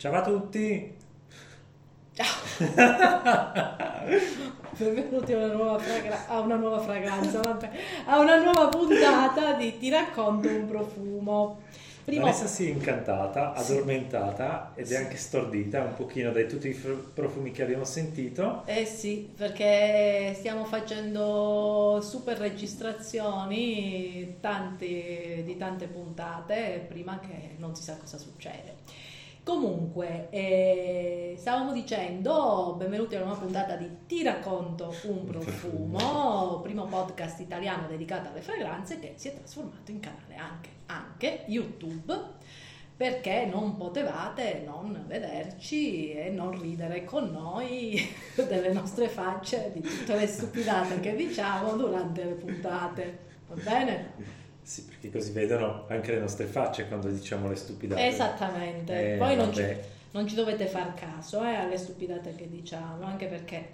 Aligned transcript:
Ciao 0.00 0.14
a 0.14 0.22
tutti! 0.22 0.96
Benvenuti 4.78 5.32
a 5.34 5.36
una, 5.36 5.52
nuova 5.52 5.78
fragra- 5.78 6.26
a 6.26 6.40
una 6.40 6.56
nuova 6.56 6.78
fragranza, 6.80 7.40
vabbè, 7.40 7.70
a 8.06 8.18
una 8.18 8.42
nuova 8.42 8.68
puntata 8.70 9.52
di 9.58 9.76
Ti 9.76 9.90
racconto 9.90 10.48
un 10.48 10.66
profumo. 10.66 11.60
Prima- 12.02 12.22
Vanessa 12.22 12.46
si 12.46 12.66
è 12.66 12.70
incantata, 12.70 13.52
addormentata 13.52 14.72
ed 14.74 14.90
è 14.90 14.96
anche 14.96 15.18
stordita 15.18 15.82
un 15.82 15.92
pochino 15.92 16.32
dai 16.32 16.48
tutti 16.48 16.68
i 16.68 16.72
fr- 16.72 17.12
profumi 17.12 17.50
che 17.50 17.62
abbiamo 17.62 17.84
sentito. 17.84 18.62
Eh 18.64 18.86
sì, 18.86 19.30
perché 19.36 20.32
stiamo 20.34 20.64
facendo 20.64 22.00
super 22.02 22.38
registrazioni 22.38 24.36
tanti- 24.40 25.42
di 25.44 25.56
tante 25.58 25.88
puntate 25.88 26.86
prima 26.88 27.20
che 27.20 27.56
non 27.58 27.74
si 27.76 27.82
sa 27.82 27.98
cosa 27.98 28.16
succede. 28.16 28.78
Comunque, 29.42 30.28
eh, 30.30 31.34
stavamo 31.38 31.72
dicendo, 31.72 32.74
benvenuti 32.76 33.14
a 33.14 33.18
una 33.18 33.28
nuova 33.28 33.40
puntata 33.40 33.74
di 33.74 33.88
Ti 34.06 34.22
racconto 34.22 34.94
un 35.04 35.24
profumo, 35.24 36.60
primo 36.62 36.84
podcast 36.84 37.40
italiano 37.40 37.86
dedicato 37.88 38.28
alle 38.28 38.42
fragranze 38.42 38.98
che 38.98 39.14
si 39.16 39.28
è 39.28 39.34
trasformato 39.34 39.90
in 39.90 40.00
canale 40.00 40.36
anche, 40.36 40.68
anche 40.86 41.44
YouTube 41.46 42.14
perché 42.94 43.46
non 43.46 43.78
potevate 43.78 44.62
non 44.66 45.04
vederci 45.06 46.12
e 46.12 46.28
non 46.28 46.60
ridere 46.60 47.04
con 47.04 47.30
noi 47.30 47.98
delle 48.36 48.74
nostre 48.74 49.08
facce, 49.08 49.70
di 49.72 49.80
tutte 49.80 50.16
le 50.16 50.26
stupidate 50.26 51.00
che 51.00 51.16
diciamo 51.16 51.76
durante 51.76 52.24
le 52.24 52.34
puntate. 52.34 53.18
Va 53.48 53.54
bene? 53.54 54.39
Sì, 54.62 54.82
perché 54.84 55.10
così 55.10 55.32
vedono 55.32 55.84
anche 55.88 56.12
le 56.12 56.20
nostre 56.20 56.46
facce 56.46 56.86
quando 56.86 57.08
diciamo 57.08 57.48
le 57.48 57.56
stupidate. 57.56 58.06
Esattamente. 58.06 59.14
Eh, 59.14 59.16
Poi 59.16 59.36
non 59.36 59.52
ci, 59.52 59.64
non 60.12 60.28
ci 60.28 60.34
dovete 60.34 60.66
far 60.66 60.94
caso 60.94 61.42
eh, 61.44 61.54
alle 61.54 61.76
stupidate 61.78 62.34
che 62.36 62.48
diciamo, 62.48 63.04
anche 63.04 63.26
perché 63.26 63.68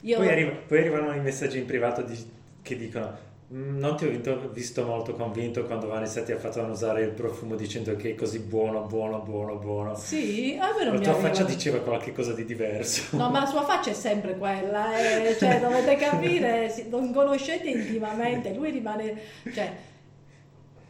io... 0.00 0.18
Poi, 0.18 0.28
arriva- 0.28 0.52
poi 0.66 0.78
arrivano 0.78 1.12
i 1.14 1.20
messaggi 1.20 1.58
in 1.58 1.64
privato 1.66 2.02
di- 2.02 2.30
che 2.62 2.76
dicono 2.76 3.32
"Mm, 3.52 3.78
non 3.78 3.96
ti 3.96 4.04
ho 4.06 4.08
vinto- 4.10 4.50
visto 4.52 4.84
molto 4.84 5.14
convinto 5.14 5.64
quando 5.64 5.86
Vanessa 5.86 6.22
ti 6.22 6.32
ha 6.32 6.38
fatto 6.38 6.60
annusare 6.60 7.02
il 7.02 7.10
profumo 7.10 7.56
dicendo 7.56 7.94
che 7.96 8.10
è 8.10 8.14
così 8.14 8.38
buono, 8.38 8.82
buono, 8.82 9.18
buono, 9.20 9.56
buono. 9.56 9.94
Sì, 9.96 10.56
a 10.60 10.74
me 10.76 10.84
non 10.84 10.94
La 10.94 11.00
tua 11.00 11.12
arriva. 11.12 11.28
faccia 11.28 11.44
diceva 11.44 11.78
qualche 11.80 12.12
cosa 12.12 12.32
di 12.32 12.44
diverso. 12.44 13.16
No, 13.18 13.30
ma 13.30 13.40
la 13.40 13.46
sua 13.46 13.62
faccia 13.64 13.90
è 13.90 13.94
sempre 13.94 14.36
quella, 14.38 14.96
eh, 14.98 15.36
cioè 15.38 15.60
dovete 15.60 15.96
capire, 15.96 16.74
non 16.88 17.12
conoscete 17.12 17.68
intimamente, 17.68 18.52
lui 18.54 18.70
rimane, 18.70 19.14
cioè 19.52 19.72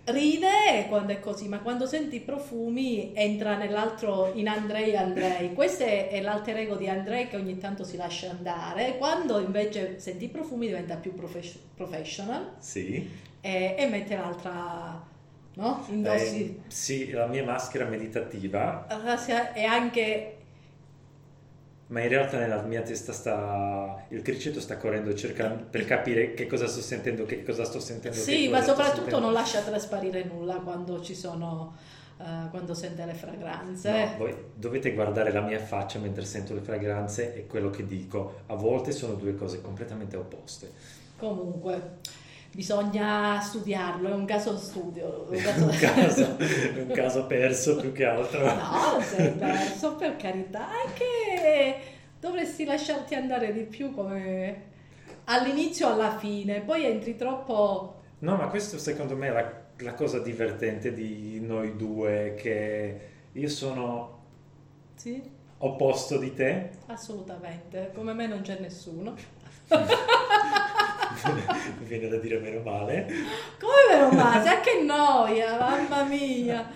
ride 0.05 0.87
quando 0.89 1.13
è 1.13 1.21
così, 1.21 1.49
ma 1.49 1.61
quando 1.61 1.87
senti 1.87 2.17
i 2.17 2.21
profumi 2.21 3.13
entra 3.15 3.57
nell'altro 3.57 4.33
in 4.35 4.49
Andrei 4.49 4.97
Andrei. 4.97 5.53
Questo 5.55 5.85
è, 5.85 6.09
è 6.09 6.21
l'alter 6.21 6.59
ego 6.59 6.77
di 6.77 6.89
Andrei 6.89 7.29
che 7.29 7.37
ogni 7.37 7.59
tanto 7.59 7.85
si 7.85 7.97
lascia 7.97 8.31
andare, 8.31 8.97
quando 8.99 9.39
invece 9.41 9.99
senti 9.99 10.25
i 10.25 10.29
profumi 10.29 10.67
diventa 10.67 10.97
più 10.97 11.15
profes- 11.15 11.59
professional 11.75 12.55
Sì. 12.59 13.09
e, 13.41 13.75
e 13.79 13.87
mette 13.87 14.17
l'altra, 14.17 15.03
no? 15.55 15.85
Indossi. 15.89 16.63
Eh, 16.67 16.71
sì, 16.71 17.11
la 17.11 17.27
mia 17.27 17.45
maschera 17.45 17.87
meditativa 17.87 18.87
E 19.55 19.65
anche 19.65 20.34
Ma 21.87 22.01
in 22.01 22.09
realtà 22.09 22.39
nella 22.39 22.63
mia 22.63 22.81
testa 22.81 23.13
sta 23.13 24.05
il 24.09 24.23
criceto 24.23 24.59
sta 24.59 24.79
correndo 24.79 25.15
cercando 25.15 25.65
per 25.69 25.85
capire 25.85 26.33
che 26.33 26.47
cosa 26.47 26.67
sto 26.67 26.81
sentendo, 26.81 27.27
che 27.27 27.43
cosa 27.43 27.65
sto 27.65 27.79
sentendo. 27.79 28.17
Sì, 28.17 28.49
ma 28.49 28.63
soprattutto 28.63 29.19
non 29.19 29.33
lascia 29.33 29.61
trasparire 29.61 30.25
nulla 30.25 30.55
quando 30.57 31.03
ci 31.03 31.15
sono, 31.15 31.77
eh, 32.19 32.49
quando 32.51 32.73
sente 32.73 33.05
le 33.05 33.13
fragranze. 33.13 33.91
No, 33.91 34.15
voi 34.17 34.35
dovete 34.55 34.93
guardare 34.95 35.31
la 35.31 35.43
mia 35.43 35.61
faccia 35.61 35.99
mentre 35.99 36.25
sento 36.25 36.55
le 36.55 36.61
fragranze 36.61 37.35
e 37.35 37.47
quello 37.47 37.69
che 37.69 37.87
dico. 37.87 38.41
A 38.47 38.55
volte 38.55 38.91
sono 38.91 39.13
due 39.15 39.35
cose 39.35 39.61
completamente 39.61 40.17
opposte. 40.17 40.73
Comunque, 41.19 41.99
bisogna 42.55 43.41
studiarlo, 43.41 44.09
è 44.09 44.13
un 44.15 44.25
caso 44.25 44.57
studio. 44.57 45.27
Un 45.31 45.37
caso... 45.43 45.65
un, 45.65 45.77
caso, 45.79 46.37
un 46.77 46.91
caso 46.93 47.27
perso 47.27 47.77
più 47.77 47.93
che 47.93 48.05
altro. 48.05 48.45
no, 48.55 49.01
sei 49.01 49.33
perso, 49.33 49.95
per 49.97 50.17
carità, 50.17 50.69
anche 50.69 51.81
dovresti 52.21 52.65
lasciarti 52.65 53.15
andare 53.15 53.53
di 53.53 53.65
più 53.65 53.93
come 53.93 54.73
all'inizio 55.25 55.89
alla 55.89 56.17
fine, 56.19 56.61
poi 56.61 56.85
entri 56.85 57.17
troppo... 57.17 58.01
No, 58.21 58.37
ma 58.37 58.49
questo 58.49 58.79
secondo 58.79 59.17
me 59.17 59.29
è 59.29 59.31
la, 59.33 59.53
la 59.79 59.95
cosa 59.95 60.19
divertente 60.21 60.93
di 60.93 61.41
noi 61.41 61.77
due, 61.77 62.35
che 62.39 63.01
io 63.33 63.49
sono 63.49 64.23
Sì, 64.95 65.23
opposto 65.59 66.19
di 66.19 66.33
te. 66.35 66.71
assolutamente, 66.87 67.91
come 67.95 68.13
me 68.15 68.27
non 68.27 68.41
c'è 68.43 68.59
nessuno. 68.61 69.15
Mi 71.79 71.87
viene 71.87 72.09
da 72.09 72.17
dire 72.17 72.39
meno 72.39 72.61
male. 72.63 73.07
Come 73.59 73.73
vero 73.91 74.11
Masia? 74.11 74.61
Che 74.61 74.83
noia, 74.83 75.59
mamma 75.59 76.03
mia! 76.05 76.69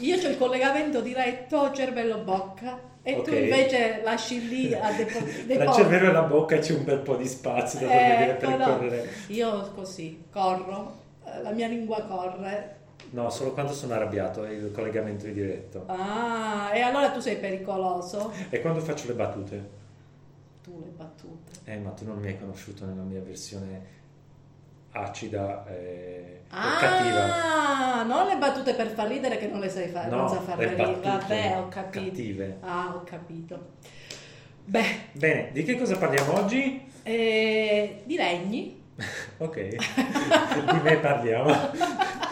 Io 0.00 0.16
ho 0.16 0.28
il 0.28 0.38
collegamento 0.38 1.00
diretto 1.00 1.72
cervello-bocca 1.72 2.78
e 3.02 3.14
tu 3.22 3.30
Ok. 3.30 3.36
invece 3.36 4.00
lasci 4.04 4.48
lì 4.48 4.72
a 4.74 4.92
depo- 4.92 5.18
Tra 5.54 5.64
il 5.64 5.72
cervello 5.72 6.08
e 6.08 6.12
la 6.12 6.22
bocca 6.22 6.58
c'è 6.58 6.72
un 6.74 6.84
bel 6.84 6.98
po' 6.98 7.16
di 7.16 7.26
spazio 7.26 7.80
da 7.80 7.86
dove 7.86 8.30
Ecco, 8.30 8.48
no. 8.50 8.56
percorrere. 8.56 9.08
Io 9.28 9.70
così, 9.74 10.24
corro, 10.30 10.94
eh, 11.24 11.42
la 11.42 11.50
mia 11.50 11.66
lingua 11.68 12.00
corre. 12.02 12.74
No, 13.10 13.30
solo 13.30 13.52
quando 13.52 13.72
sono 13.72 13.94
arrabbiato 13.94 14.44
è 14.44 14.50
il 14.50 14.72
collegamento 14.72 15.26
è 15.26 15.30
diretto. 15.30 15.84
Ah, 15.86 16.70
e 16.72 16.80
allora 16.80 17.10
tu 17.10 17.20
sei 17.20 17.36
pericoloso? 17.36 18.32
E 18.50 18.60
quando 18.60 18.80
faccio 18.80 19.06
le 19.08 19.14
battute? 19.14 19.75
Tu 20.76 20.82
le 20.84 20.90
battute. 20.94 21.52
Eh, 21.64 21.78
ma 21.78 21.90
tu 21.90 22.04
non 22.04 22.18
mi 22.18 22.26
hai 22.26 22.38
conosciuto 22.38 22.84
nella 22.84 23.02
mia 23.02 23.20
versione 23.20 23.94
acida 24.92 25.66
e, 25.68 25.72
e 25.74 26.40
Ah, 26.50 26.76
cattiva. 26.78 28.02
non 28.04 28.26
le 28.26 28.36
battute 28.36 28.74
per 28.74 28.88
far 28.88 29.08
ridere 29.08 29.38
che 29.38 29.46
non 29.46 29.60
le 29.60 29.68
sai 29.70 29.88
fare, 29.88 30.08
non 30.10 30.20
No, 30.24 30.28
sa 30.28 30.40
far 30.40 30.58
le 30.58 30.68
ridere. 30.68 30.86
battute 30.92 31.08
Vabbè, 31.08 31.58
ho 31.58 31.68
capito. 31.68 32.04
cattive. 32.04 32.56
Ah, 32.60 32.92
ho 32.94 33.04
capito. 33.04 33.66
Beh, 34.64 34.84
Bene, 35.12 35.50
di 35.52 35.62
che 35.62 35.76
cosa 35.78 35.96
parliamo 35.96 36.34
oggi? 36.40 36.86
eh, 37.02 38.02
di 38.04 38.16
legni. 38.16 38.82
Ok, 39.38 39.68
di 39.68 40.80
me 40.82 40.96
parliamo. 40.98 41.50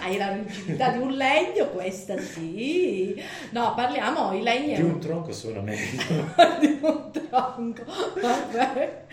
Hai 0.00 0.16
la 0.16 0.32
rigidità 0.32 0.90
di 0.90 0.98
un 0.98 1.12
legno, 1.12 1.66
questa 1.68 2.18
sì. 2.18 3.20
No, 3.50 3.74
parliamo, 3.74 4.32
i 4.32 4.42
legni... 4.42 4.74
Di 4.74 4.82
un 4.82 4.98
tronco 5.00 5.32
suona 5.32 5.60
meglio. 5.60 6.02
di 6.60 6.78
un 6.80 7.10
tronco. 7.10 7.82
Vabbè. 8.20 9.04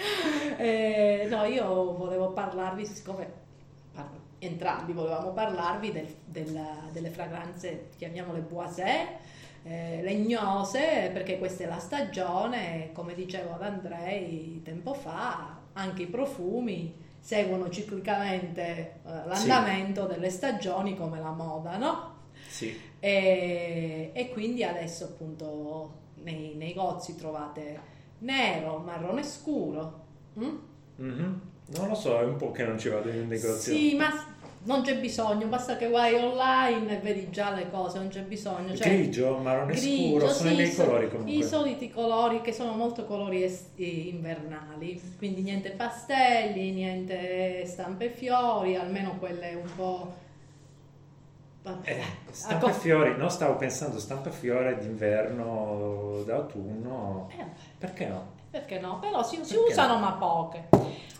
Eh, 0.57 1.27
no, 1.29 1.43
io 1.45 1.93
volevo 1.95 2.31
parlarvi, 2.31 2.85
siccome 2.85 3.47
entrambi 4.39 4.93
volevamo 4.93 5.31
parlarvi 5.31 5.91
del- 5.91 6.15
della- 6.25 6.87
delle 6.91 7.09
fragranze, 7.09 7.89
chiamiamole 7.97 8.39
boisé, 8.39 9.07
eh, 9.63 9.99
legnose, 10.01 11.09
perché 11.11 11.37
questa 11.37 11.63
è 11.65 11.67
la 11.67 11.79
stagione, 11.79 12.91
come 12.93 13.13
dicevo 13.13 13.53
ad 13.53 13.63
Andrei 13.63 14.61
tempo 14.63 14.93
fa, 14.93 15.57
anche 15.73 16.03
i 16.03 16.07
profumi 16.07 16.93
seguono 17.19 17.69
ciclicamente 17.69 18.61
eh, 19.05 19.25
l'andamento 19.25 20.05
delle 20.05 20.29
stagioni 20.29 20.95
come 20.95 21.19
la 21.19 21.31
moda, 21.31 21.77
no? 21.77 22.15
Sì, 22.47 22.75
E, 22.99 24.11
e 24.13 24.29
quindi 24.29 24.63
adesso 24.63 25.05
appunto 25.05 25.93
nei 26.23 26.55
negozi 26.55 27.15
trovate 27.15 27.79
nero, 28.19 28.79
marrone 28.79 29.23
scuro. 29.23 30.05
mm? 30.39 30.55
Mhm. 30.97 31.41
non 31.67 31.87
lo 31.87 31.95
so, 31.95 32.19
è 32.19 32.23
un 32.23 32.35
po' 32.35 32.51
che 32.51 32.63
non 32.65 32.77
ci 32.77 32.89
vado 32.89 33.09
in 33.09 33.21
un 33.21 33.27
negozio. 33.27 33.73
Sì, 33.73 33.95
ma 33.95 34.09
non 34.69 34.83
c'è 34.83 34.97
bisogno, 34.99 35.47
basta 35.47 35.77
che 35.77 35.87
vai 35.89 36.13
online 36.13 36.97
e 36.97 36.99
vedi 36.99 37.31
già 37.31 37.49
le 37.55 37.71
cose, 37.71 37.97
non 37.97 38.09
c'è 38.09 38.21
bisogno. 38.21 38.75
Cioè, 38.75 38.87
Grigio, 38.87 39.37
marrone 39.37 39.73
grigio, 39.73 40.07
scuro, 40.09 40.27
sono 40.29 40.49
sì, 40.49 40.53
i 40.53 40.57
miei 40.57 40.75
colori 40.75 41.09
comunque. 41.09 41.33
I 41.33 41.43
soliti 41.43 41.89
colori 41.91 42.41
che 42.41 42.53
sono 42.53 42.73
molto 42.73 43.05
colori 43.05 43.41
est- 43.43 43.79
invernali, 43.79 45.01
quindi 45.17 45.41
niente 45.41 45.71
pastelli, 45.71 46.71
niente 46.71 47.65
stampe 47.65 48.11
fiori, 48.11 48.75
almeno 48.75 49.17
quelle 49.17 49.55
un 49.55 49.69
po'... 49.75 50.13
Vabbè, 51.63 51.89
Eh, 51.91 51.95
dai, 51.95 52.33
stampa 52.33 52.67
a 52.67 52.69
e 52.69 52.73
co- 52.73 52.79
fiori, 52.79 53.17
no, 53.17 53.27
stavo 53.29 53.55
pensando 53.55 53.99
stampa 53.99 54.29
e 54.29 54.31
fiori 54.31 54.77
d'inverno, 54.77 56.21
d'autunno, 56.25 57.27
Eh, 57.31 57.45
perché 57.77 58.05
no? 58.07 58.37
Perché 58.49 58.79
no? 58.79 58.99
Però 58.99 59.23
si, 59.23 59.35
si 59.43 59.53
Perché 59.55 59.71
usano 59.71 59.97
ma 59.99 60.13
poche. 60.13 60.69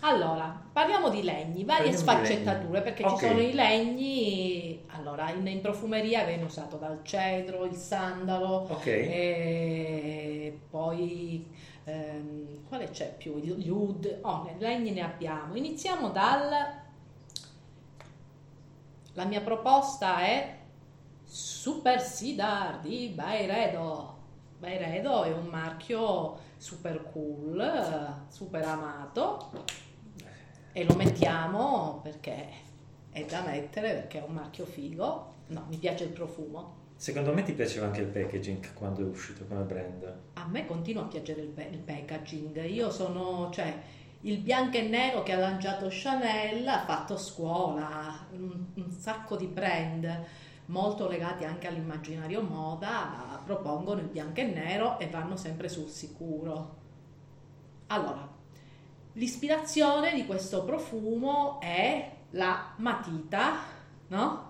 Allora, 0.01 0.59
parliamo 0.71 1.09
di 1.09 1.23
legni, 1.23 1.63
varie 1.65 1.91
Parliamo 1.91 1.97
sfaccettature, 1.97 2.71
legni. 2.71 2.83
perché 2.83 3.03
Ok. 3.03 3.19
ci 3.19 3.25
sono 3.27 3.39
i 3.41 3.53
legni, 3.53 4.85
allora 4.95 5.29
in, 5.31 5.45
in 5.45 5.59
profumeria 5.59 6.23
viene 6.23 6.43
usato 6.43 6.77
dal 6.77 7.01
cedro, 7.03 7.65
il 7.65 7.75
sandalo, 7.75 8.65
Ok, 8.69 8.85
e 8.85 10.59
poi 10.69 11.45
ehm, 11.83 12.67
quale 12.67 12.89
c'è 12.91 13.13
più? 13.13 13.37
Gli 13.39 13.69
oud, 13.69 14.19
oh, 14.21 14.49
legni 14.57 14.91
ne 14.91 15.01
abbiamo. 15.01 15.55
Iniziamo 15.55 16.09
dal... 16.09 16.77
La 19.13 19.25
mia 19.25 19.41
proposta 19.41 20.19
è 20.21 20.59
Super 21.25 21.99
Sidar 22.01 22.79
di 22.79 23.11
Byredo. 23.13 24.17
Byredo 24.59 25.23
è 25.23 25.33
un 25.33 25.47
marchio 25.47 26.37
super 26.59 27.09
cool, 27.11 28.25
super 28.27 28.63
amato 28.65 29.49
e 30.73 30.83
lo 30.83 30.93
mettiamo 30.95 32.01
perché 32.03 32.47
è 33.11 33.23
da 33.25 33.41
mettere, 33.41 33.93
perché 33.93 34.19
è 34.19 34.23
un 34.27 34.33
marchio 34.33 34.65
figo. 34.65 35.33
No, 35.47 35.65
mi 35.69 35.77
piace 35.77 36.03
il 36.03 36.09
profumo. 36.09 36.75
Secondo 36.95 37.33
me 37.33 37.43
ti 37.43 37.53
piaceva 37.53 37.85
anche 37.85 38.01
il 38.01 38.07
packaging 38.07 38.73
quando 38.73 39.01
è 39.01 39.05
uscito 39.05 39.45
come 39.45 39.61
brand. 39.61 40.15
A 40.33 40.45
me 40.47 40.65
continua 40.65 41.03
a 41.03 41.07
piacere 41.07 41.41
il, 41.41 41.53
il 41.71 41.79
packaging. 41.79 42.61
Io 42.65 42.91
sono, 42.91 43.49
cioè, 43.51 43.73
il 44.21 44.39
bianco 44.39 44.77
e 44.77 44.81
nero 44.81 45.23
che 45.23 45.31
ha 45.31 45.39
lanciato 45.39 45.87
Chanel 45.89 46.67
ha 46.67 46.83
fatto 46.85 47.15
scuola, 47.15 48.27
un, 48.31 48.65
un 48.73 48.91
sacco 48.91 49.37
di 49.37 49.47
brand 49.47 50.25
molto 50.69 51.07
legati 51.07 51.45
anche 51.45 51.67
all'immaginario 51.67 52.41
moda 52.41 53.41
propongono 53.43 53.99
il 53.99 54.07
bianco 54.07 54.39
e 54.39 54.45
nero 54.45 54.99
e 54.99 55.07
vanno 55.07 55.35
sempre 55.35 55.69
sul 55.69 55.89
sicuro. 55.89 56.77
Allora, 57.87 58.27
l'ispirazione 59.13 60.13
di 60.13 60.25
questo 60.25 60.63
profumo 60.63 61.59
è 61.59 62.11
la 62.31 62.73
matita, 62.77 63.53
no? 64.07 64.47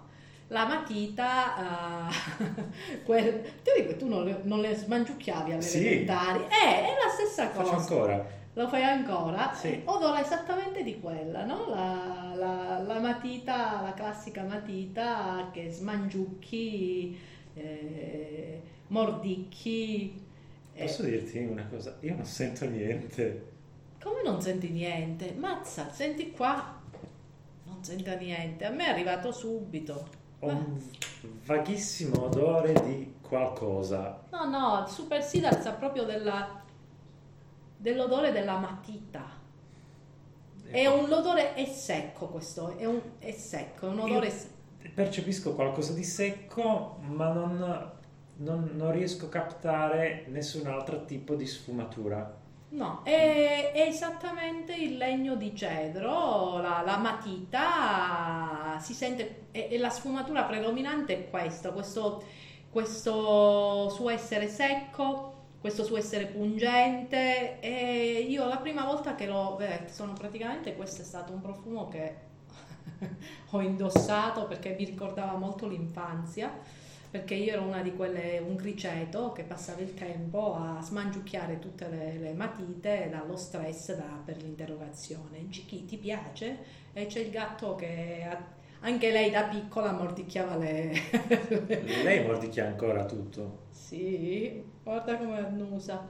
La 0.48 0.66
matita, 0.66 2.08
uh, 2.10 3.04
quel, 3.06 3.62
ti 3.62 3.72
dico, 3.78 3.96
tu 3.96 4.08
non 4.08 4.24
le, 4.24 4.40
non 4.44 4.60
le 4.60 4.76
smangiucchiavi 4.76 5.52
alle 5.54 5.62
Sì. 5.62 5.78
elementari, 5.78 6.44
eh, 6.46 6.88
è 6.88 6.96
la 7.04 7.12
stessa 7.14 7.52
cosa. 7.52 7.64
Faccio 7.64 7.94
ancora. 7.94 8.38
Lo 8.54 8.68
fai 8.68 8.84
ancora? 8.84 9.54
Sì. 9.54 9.82
Odora 9.86 10.20
esattamente 10.22 10.84
di 10.84 11.00
quella, 11.00 11.46
no? 11.46 11.70
La, 11.70 12.34
la- 12.36 12.80
la 12.80 13.00
matita, 13.00 13.82
la 13.82 13.94
classica 13.94 14.44
matita 14.44 15.50
che 15.54 15.72
smangiucchi, 15.72 17.18
eh, 17.54 18.62
mordicchi. 18.88 20.26
eh, 20.74 20.82
Posso 20.86 21.04
dirti 21.04 21.38
una 21.40 21.66
cosa? 21.68 21.96
Io 22.02 22.16
non 22.16 22.26
sento 22.26 22.66
niente. 22.66 23.48
come 24.02 24.22
non 24.24 24.42
senti 24.42 24.70
niente? 24.70 25.34
Mazza, 25.38 25.90
senti 25.92 26.32
qua. 26.32 26.78
Non 27.66 27.84
sento 27.84 28.14
niente. 28.18 28.66
A 28.66 28.72
me 28.72 28.86
è 28.86 28.90
arrivato 28.90 29.32
subito. 29.32 30.08
Ho 30.40 30.48
un 30.48 30.82
vaghissimo 31.46 32.24
odore 32.26 32.74
di 32.86 33.14
qualcosa. 33.22 34.22
No, 34.32 34.46
no, 34.50 34.86
Super 34.88 35.22
Sidar 35.24 35.62
sa 35.62 35.72
proprio 35.74 36.04
della- 36.04 36.59
dell'odore 37.80 38.32
della 38.34 38.58
matita. 38.58 39.38
È 40.66 40.86
un 40.86 41.12
odore, 41.12 41.54
è 41.56 41.66
secco 41.66 42.28
questo, 42.28 42.78
è, 42.78 42.86
un, 42.86 43.02
è 43.18 43.32
secco, 43.32 43.88
è 43.88 43.90
un 43.90 44.00
odore 44.00 44.28
Io- 44.28 44.32
secco. 44.32 44.58
Percepisco 44.94 45.56
qualcosa 45.56 45.94
di 45.94 46.04
secco, 46.04 46.98
ma 47.02 47.32
non, 47.32 47.92
non- 48.38 48.72
non 48.74 48.92
riesco 48.92 49.26
a 49.26 49.30
captare 49.30 50.26
nessun 50.28 50.68
altro 50.68 51.06
tipo 51.06 51.36
di 51.36 51.46
sfumatura. 51.48 52.38
No, 52.72 53.02
è, 53.04 53.72
è 53.74 53.82
esattamente 53.82 54.76
il 54.76 54.98
legno 54.98 55.36
di 55.36 55.56
cedro, 55.56 56.60
la, 56.60 56.84
la 56.86 56.98
matita 56.98 58.78
si 58.80 58.94
sente, 58.94 59.48
e, 59.52 59.76
la 59.80 59.90
sfumatura 59.90 60.44
predominante 60.44 61.14
è 61.18 61.30
questo, 61.30 61.72
questo, 61.74 62.24
questo 62.70 63.90
suo 63.90 64.10
essere 64.10 64.48
secco, 64.48 65.29
questo 65.60 65.84
suo 65.84 65.98
essere 65.98 66.26
pungente 66.26 67.60
e 67.60 68.26
io 68.28 68.48
la 68.48 68.58
prima 68.58 68.86
volta 68.86 69.16
che 69.16 69.26
l'ho, 69.26 69.60
eh, 69.60 69.88
sono 69.90 70.14
praticamente, 70.14 70.76
questo 70.76 71.02
è 71.02 71.06
stato 71.06 71.34
un 71.34 71.42
profumo 71.42 71.88
che 71.90 72.14
ho 73.52 73.62
indossato 73.62 74.46
perché 74.46 74.76
mi 74.78 74.86
ricordava 74.86 75.38
molto 75.38 75.68
l'infanzia 75.68 76.52
perché 77.12 77.34
io 77.34 77.54
ero 77.54 77.64
una 77.64 77.82
di 77.82 77.94
quelle, 77.96 78.38
un 78.46 78.56
criceto 78.56 79.32
che 79.32 79.42
passava 79.42 79.82
il 79.82 79.96
tempo 79.96 80.56
a 80.56 80.80
smangiucchiare 80.80 81.58
tutte 81.58 81.88
le, 81.90 82.18
le 82.20 82.34
matite 82.34 83.10
dallo 83.10 83.36
stress 83.36 83.96
da- 83.96 84.22
per 84.24 84.38
l'interrogazione. 84.38 85.50
Giki, 85.50 85.86
ti 85.86 85.98
piace? 85.98 86.58
E 86.94 87.08
c'è 87.08 87.20
il 87.22 87.32
gatto 87.32 87.74
che 87.74 88.28
anche 88.82 89.12
lei 89.12 89.32
da 89.32 89.44
piccola 89.44 89.92
mordicchiava 89.92 90.56
le... 90.58 90.92
Lei 92.04 92.24
mordicchia 92.24 92.68
ancora 92.68 93.04
tutto. 93.06 93.68
Sì, 93.80 94.62
guarda 94.84 95.18
come 95.18 95.38
annusa. 95.38 96.06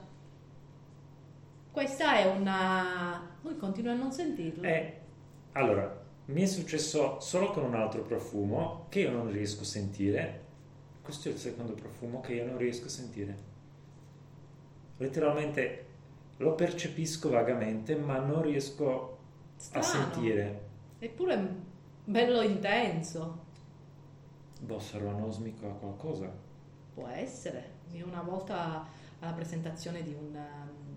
Questa 1.70 2.16
è 2.18 2.26
una... 2.26 3.36
Lui 3.42 3.56
continua 3.56 3.92
a 3.92 3.94
non 3.94 4.10
sentirlo. 4.10 4.64
E 4.64 5.00
allora, 5.52 5.98
mi 6.26 6.42
è 6.42 6.46
successo 6.46 7.20
solo 7.20 7.52
con 7.52 7.62
un 7.64 7.74
altro 7.74 8.02
profumo 8.02 8.86
che 8.88 9.00
io 9.00 9.12
non 9.12 9.30
riesco 9.30 9.62
a 9.62 9.66
sentire. 9.66 10.44
Questo 11.00 11.28
è 11.28 11.32
il 11.32 11.38
secondo 11.38 11.72
profumo 11.74 12.20
che 12.20 12.34
io 12.34 12.44
non 12.44 12.58
riesco 12.58 12.86
a 12.86 12.90
sentire. 12.90 13.36
Letteralmente 14.96 15.86
lo 16.38 16.54
percepisco 16.54 17.30
vagamente, 17.30 17.94
ma 17.94 18.18
non 18.18 18.42
riesco 18.42 19.18
a 19.54 19.60
Strano. 19.60 19.84
sentire. 19.84 20.68
Eppure 20.98 21.34
è 21.34 21.48
bello 22.04 22.42
intenso. 22.42 23.44
Boh, 24.60 24.78
sarò 24.80 25.10
anosmico 25.10 25.66
a 25.66 25.72
qualcosa. 25.72 26.48
Può 27.00 27.08
essere. 27.08 27.78
Io 27.92 28.06
una 28.06 28.20
volta 28.20 28.86
alla 29.20 29.32
presentazione 29.32 30.02
di 30.02 30.12
un, 30.12 30.38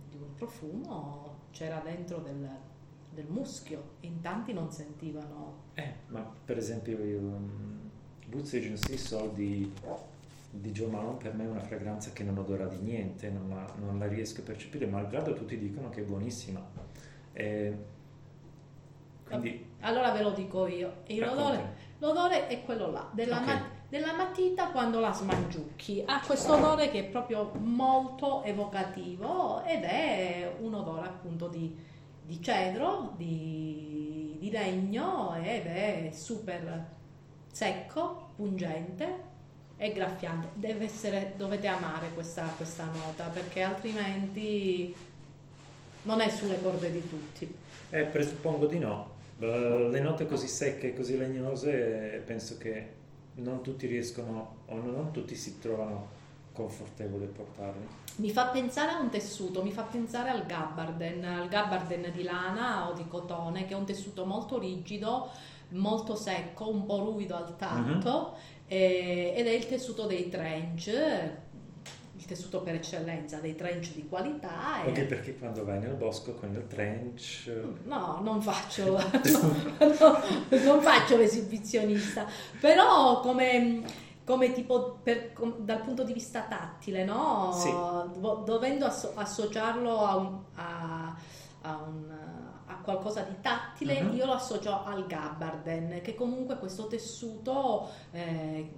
di 0.09 0.17
un 0.17 0.33
profumo 0.35 1.35
c'era 1.51 1.79
dentro 1.79 2.17
del, 2.17 2.45
del 3.09 3.25
muschio 3.29 3.91
e 4.01 4.07
in 4.07 4.19
tanti 4.19 4.51
non 4.51 4.69
sentivano. 4.69 5.61
Eh, 5.75 5.93
ma 6.07 6.29
per 6.43 6.57
esempio 6.57 7.01
io, 7.01 7.19
mm, 7.21 7.79
Boots 8.27 8.53
Agency 8.53 8.97
Soul 8.97 9.31
di, 9.33 9.73
di 10.49 10.71
Joe 10.71 10.89
Malone 10.89 11.17
per 11.17 11.33
me 11.35 11.45
è 11.45 11.47
una 11.47 11.61
fragranza 11.61 12.11
che 12.11 12.23
non 12.23 12.37
odora 12.37 12.65
di 12.67 12.77
niente, 12.77 13.29
non 13.29 13.47
la, 13.49 13.65
non 13.79 13.97
la 13.97 14.07
riesco 14.07 14.41
a 14.41 14.43
percepire, 14.43 14.85
malgrado 14.85 15.33
tutti 15.33 15.57
dicono 15.57 15.89
che 15.89 16.01
è 16.01 16.03
buonissima. 16.03 16.61
E 17.31 17.77
quindi 19.25 19.65
Allora 19.79 20.11
ve 20.11 20.21
lo 20.21 20.31
dico 20.31 20.67
io. 20.67 21.01
Il 21.07 21.19
l'odore, 21.19 21.75
l'odore 21.99 22.47
è 22.47 22.61
quello 22.63 22.91
là, 22.91 23.09
della, 23.13 23.37
Ok. 23.37 23.45
ma- 23.45 23.72
della 23.93 24.15
matita 24.15 24.71
quando 24.71 24.99
la 24.99 25.13
smangiucchi. 25.13 26.01
Ha 26.03 26.19
questo 26.25 26.53
odore 26.53 26.89
che 26.89 27.01
è 27.01 27.03
proprio 27.03 27.51
molto 27.59 28.41
evocativo 28.41 29.63
ed 29.65 29.83
è 29.83 30.51
un 30.61 30.73
odore 30.73 31.05
appunto 31.05 31.47
di, 31.47 31.77
di 32.25 32.41
cedro, 32.41 33.13
di, 33.17 34.35
di 34.39 34.49
legno 34.49 35.35
ed 35.35 35.67
è 35.67 36.09
super 36.11 36.87
secco, 37.51 38.29
pungente 38.35 39.31
e 39.77 39.93
graffiante. 39.93 40.47
Deve 40.55 40.85
essere, 40.85 41.33
dovete 41.37 41.67
amare 41.67 42.09
questa, 42.15 42.51
questa 42.57 42.85
nota 42.85 43.25
perché 43.25 43.61
altrimenti 43.61 44.91
non 46.01 46.19
è 46.19 46.29
sulle 46.29 46.59
corde 46.59 46.91
di 46.91 47.07
tutti. 47.07 47.55
Eh, 47.91 48.05
presuppongo 48.05 48.65
di 48.65 48.79
no. 48.79 49.11
Eh, 49.37 49.87
Le 49.91 49.99
note 49.99 50.25
così 50.25 50.47
secche 50.47 50.87
e 50.87 50.95
così 50.95 51.15
legnose 51.15 52.23
penso 52.25 52.57
che 52.57 53.01
non 53.35 53.61
tutti 53.61 53.87
riescono 53.87 54.55
o 54.67 54.75
non 54.75 55.11
tutti 55.11 55.35
si 55.35 55.59
trovano 55.59 56.21
confortevoli 56.53 57.25
a 57.25 57.27
portarli. 57.27 57.87
Mi 58.17 58.29
fa 58.29 58.47
pensare 58.47 58.91
a 58.91 58.99
un 58.99 59.09
tessuto, 59.09 59.63
mi 59.63 59.71
fa 59.71 59.83
pensare 59.83 60.29
al 60.29 60.45
gabbarden, 60.45 61.25
al 61.25 61.47
gabbarden 61.47 62.11
di 62.13 62.23
lana 62.23 62.89
o 62.89 62.93
di 62.93 63.07
cotone, 63.07 63.65
che 63.65 63.73
è 63.73 63.77
un 63.77 63.85
tessuto 63.85 64.25
molto 64.25 64.59
rigido, 64.59 65.29
molto 65.69 66.15
secco, 66.15 66.69
un 66.69 66.85
po' 66.85 66.99
ruvido 66.99 67.35
al 67.35 67.55
tatto, 67.57 68.35
eh, 68.67 69.33
ed 69.35 69.47
è 69.47 69.51
il 69.51 69.65
tessuto 69.65 70.05
dei 70.05 70.29
trench, 70.29 70.91
il 72.23 72.29
tessuto 72.29 72.61
per 72.61 72.75
eccellenza 72.75 73.37
dei 73.39 73.53
trench 73.55 73.91
di 73.93 74.07
qualità. 74.07 74.81
Anche 74.85 75.03
perché 75.03 75.37
quando 75.37 75.65
vai 75.65 75.79
nel 75.79 75.95
bosco 75.95 76.33
con 76.33 76.53
il 76.53 76.65
trench... 76.67 77.51
No, 77.83 78.19
non 78.23 78.41
faccio, 78.41 78.83
no, 78.97 80.19
non 80.63 80.81
faccio 80.81 81.17
l'esibizionista, 81.17 82.25
però 82.61 83.19
come, 83.19 83.81
come 84.23 84.53
tipo 84.53 84.99
per- 85.03 85.33
com- 85.33 85.57
dal 85.59 85.81
punto 85.81 86.03
di 86.03 86.13
vista 86.13 86.41
tattile, 86.43 87.03
no? 87.03 87.51
Sì. 87.53 87.69
Do- 87.69 88.43
dovendo 88.45 88.85
asso- 88.85 89.11
associarlo 89.15 89.99
a, 90.05 90.15
un- 90.15 90.39
a- 90.55 91.15
a 91.63 91.77
un- 91.85 92.21
a 92.67 92.77
qualcosa 92.81 93.21
di 93.23 93.35
tattile, 93.41 94.01
Mhm. 94.01 94.15
io 94.15 94.25
lo 94.25 94.33
associo 94.33 94.83
al 94.85 95.05
gabbarden, 95.05 95.99
che 96.01 96.15
comunque 96.15 96.57
questo 96.57 96.87
tessuto 96.87 97.87
eh, 98.11 98.71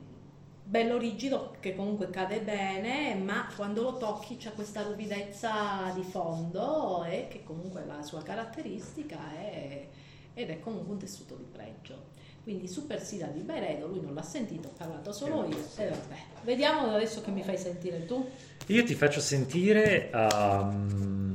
bello 0.68 0.98
rigido 0.98 1.56
che 1.60 1.76
comunque 1.76 2.10
cade 2.10 2.42
bene, 2.42 3.14
ma 3.16 3.48
quando 3.56 3.84
lo 3.84 3.98
tocchi 3.98 4.36
c'è 4.36 4.52
questa 4.54 4.82
ruvidezza 4.82 5.92
di 5.94 6.02
fondo 6.02 7.04
e 7.04 7.28
che 7.30 7.44
comunque 7.44 7.86
la 7.86 8.02
sua 8.02 8.24
caratteristica 8.24 9.18
è- 9.38 9.88
ed 10.34 10.50
è 10.50 10.60
comunque 10.60 10.94
un 10.94 11.00
tessuto 11.00 11.36
di 11.36 11.46
pregio. 11.50 12.14
Quindi 12.44 12.68
Super 12.68 13.02
Sida 13.02 13.28
di 13.28 13.40
Beredo, 13.42 13.88
lui 13.88 14.02
non 14.02 14.14
l'ha 14.14 14.22
sentito, 14.22 14.68
ho 14.68 14.74
parlato 14.78 15.12
solo 15.12 15.48
io. 15.48 15.58
E 15.78 15.88
vabbè, 15.88 16.16
vediamo 16.44 16.94
adesso 16.94 17.22
che 17.22 17.32
mi 17.32 17.42
fai 17.42 17.58
sentire 17.58 18.06
tu. 18.06 18.28
Io 18.68 18.84
ti 18.84 18.94
faccio 18.94 19.20
sentire 19.20 20.12
um, 20.14 21.35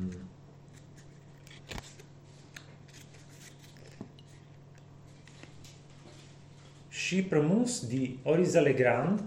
Chypre 7.11 7.41
Mousse 7.41 7.89
di 7.89 8.21
Orisa 8.23 8.61
Legrand 8.61 9.21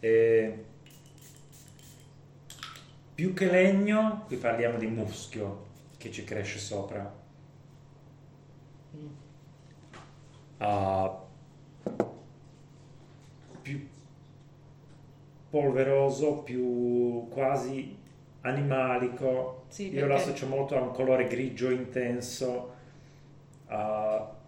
E 0.00 0.64
più 3.14 3.32
che 3.32 3.48
legno, 3.48 4.24
qui 4.26 4.38
parliamo 4.38 4.76
di 4.76 4.88
muschio 4.88 5.66
che 5.98 6.10
ci 6.10 6.24
cresce 6.24 6.58
sopra. 6.58 7.14
Uh, 10.58 11.10
più 13.62 13.86
polveroso, 15.48 16.38
più 16.38 17.28
quasi 17.28 17.96
animalico. 18.40 19.66
Sì, 19.68 19.92
Io 19.92 20.06
lo 20.06 20.16
associo 20.16 20.48
molto 20.48 20.76
a 20.76 20.80
un 20.80 20.90
colore 20.90 21.28
grigio 21.28 21.70
intenso. 21.70 22.74
Uh, 23.68 24.40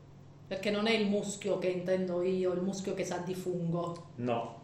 Perché 0.46 0.70
non 0.70 0.86
è 0.86 0.92
il 0.92 1.06
muschio 1.06 1.58
che 1.58 1.68
intendo 1.68 2.22
io, 2.22 2.52
il 2.54 2.62
muschio 2.62 2.94
che 2.94 3.04
sa 3.04 3.18
di 3.18 3.34
fungo. 3.34 4.12
no. 4.18 4.62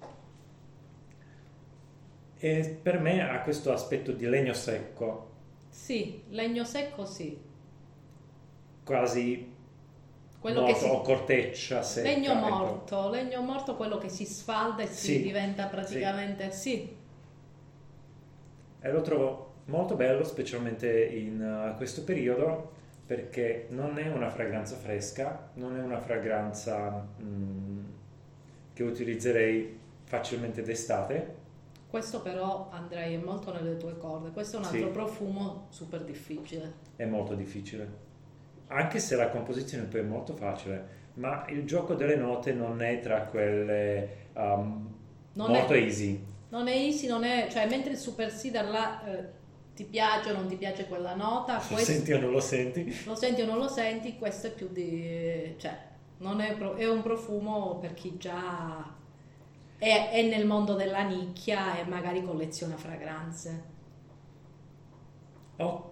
E 2.38 2.78
per 2.82 2.99
me 2.99 3.20
ha 3.22 3.40
questo 3.42 3.72
aspetto 3.72 4.10
di 4.12 4.26
legno 4.26 4.52
secco, 4.52 5.28
Sì, 5.70 6.22
legno 6.28 6.64
secco 6.64 7.04
sì. 7.06 7.37
quasi 8.84 9.54
Quello 10.38 10.62
morto 10.62 10.64
che 10.64 10.75
si... 10.75 10.88
o 10.88 11.00
corteccia 11.02 11.82
secca. 11.82 12.08
Legno 12.08 12.32
ecco. 12.32 12.40
morto, 12.49 13.08
legno 13.10 13.42
morto 13.42 13.76
quello 13.76 13.99
che 13.99 14.08
si 14.08 14.25
sfalda 14.26 14.82
e 14.82 14.87
si 14.88 15.18
Sì, 15.18 15.20
diventa 15.20 15.66
praticamente... 15.66 16.50
Sì, 16.52 16.96
E 18.80 18.90
lo 18.90 19.00
trovo 19.02 19.52
molto 19.66 19.94
bello, 19.94 20.25
specialmente 20.25 21.04
in 21.04 21.40
uh, 21.72 21.76
questo 21.76 22.02
periodo, 22.04 22.72
perché 23.10 23.66
non 23.70 23.98
è 23.98 24.08
una 24.08 24.30
fragranza 24.30 24.76
fresca, 24.76 25.50
non 25.54 25.76
è 25.76 25.82
una 25.82 25.98
fragranza 25.98 27.08
mm, 27.20 27.84
che 28.72 28.84
utilizzerei 28.84 29.76
facilmente 30.04 30.62
d'estate. 30.62 31.34
questo 31.88 32.22
però 32.22 32.68
Andrei 32.70 33.18
molto 33.18 33.52
nelle 33.52 33.76
tue 33.78 33.98
corde. 33.98 34.30
Questo 34.30 34.58
è 34.58 34.58
un 34.60 34.66
altro 34.66 34.86
Sì. 34.86 34.92
profumo 34.92 35.66
super 35.70 36.04
difficile. 36.04 36.72
È 36.94 37.04
molto 37.04 37.34
difficile. 37.34 37.88
Anche 38.68 39.00
se 39.00 39.16
la 39.16 39.28
composizione 39.28 39.86
poi 39.86 39.98
è 40.02 40.04
molto 40.04 40.36
facile, 40.36 40.86
ma 41.14 41.44
il 41.48 41.64
gioco 41.64 41.94
delle 41.96 42.14
note 42.14 42.52
non 42.52 42.80
è 42.80 43.00
tra 43.00 43.22
quelle 43.22 44.28
um, 44.34 44.88
molto 45.34 45.72
è, 45.72 45.78
easy. 45.78 46.24
non 46.50 46.68
è 46.68 46.74
easy, 46.74 47.08
non 47.08 47.24
è... 47.24 47.48
Cioè, 47.50 47.68
mentre 47.68 47.90
il 47.90 47.98
Super 47.98 48.32
Cedar 48.32 48.68
là 48.68 49.04
eh, 49.04 49.39
ti 49.80 49.87
piace 49.87 50.30
o 50.30 50.34
non 50.34 50.46
ti 50.46 50.56
piace 50.56 50.87
quella 50.87 51.14
nota, 51.14 51.54
Lo 51.54 51.75
questo... 51.75 51.92
senti 51.92 52.12
o 52.12 52.20
non 52.20 52.30
lo 52.30 52.40
senti? 52.40 53.02
lo 53.06 53.14
senti 53.14 53.40
o 53.40 53.46
non 53.46 53.58
lo 53.58 53.68
senti, 53.68 54.18
questo 54.18 54.49
è 54.49 54.52
più 54.52 54.68
di... 54.68 55.54
cioè, 55.56 55.75
non 56.18 56.40
è, 56.40 56.54
pro- 56.54 56.75
è 56.75 56.87
un 56.87 57.02
profumo 57.02 57.78
per 57.78 57.94
chi 57.94 58.18
già 58.18 58.94
è, 59.78 60.10
è 60.10 60.22
nel 60.28 60.46
mondo 60.46 60.75
della 60.75 61.02
nicchia 61.02 61.78
e 61.78 61.84
magari 61.84 62.22
colleziona 62.22 62.76
fragranze. 62.76 63.62
O 65.56 65.90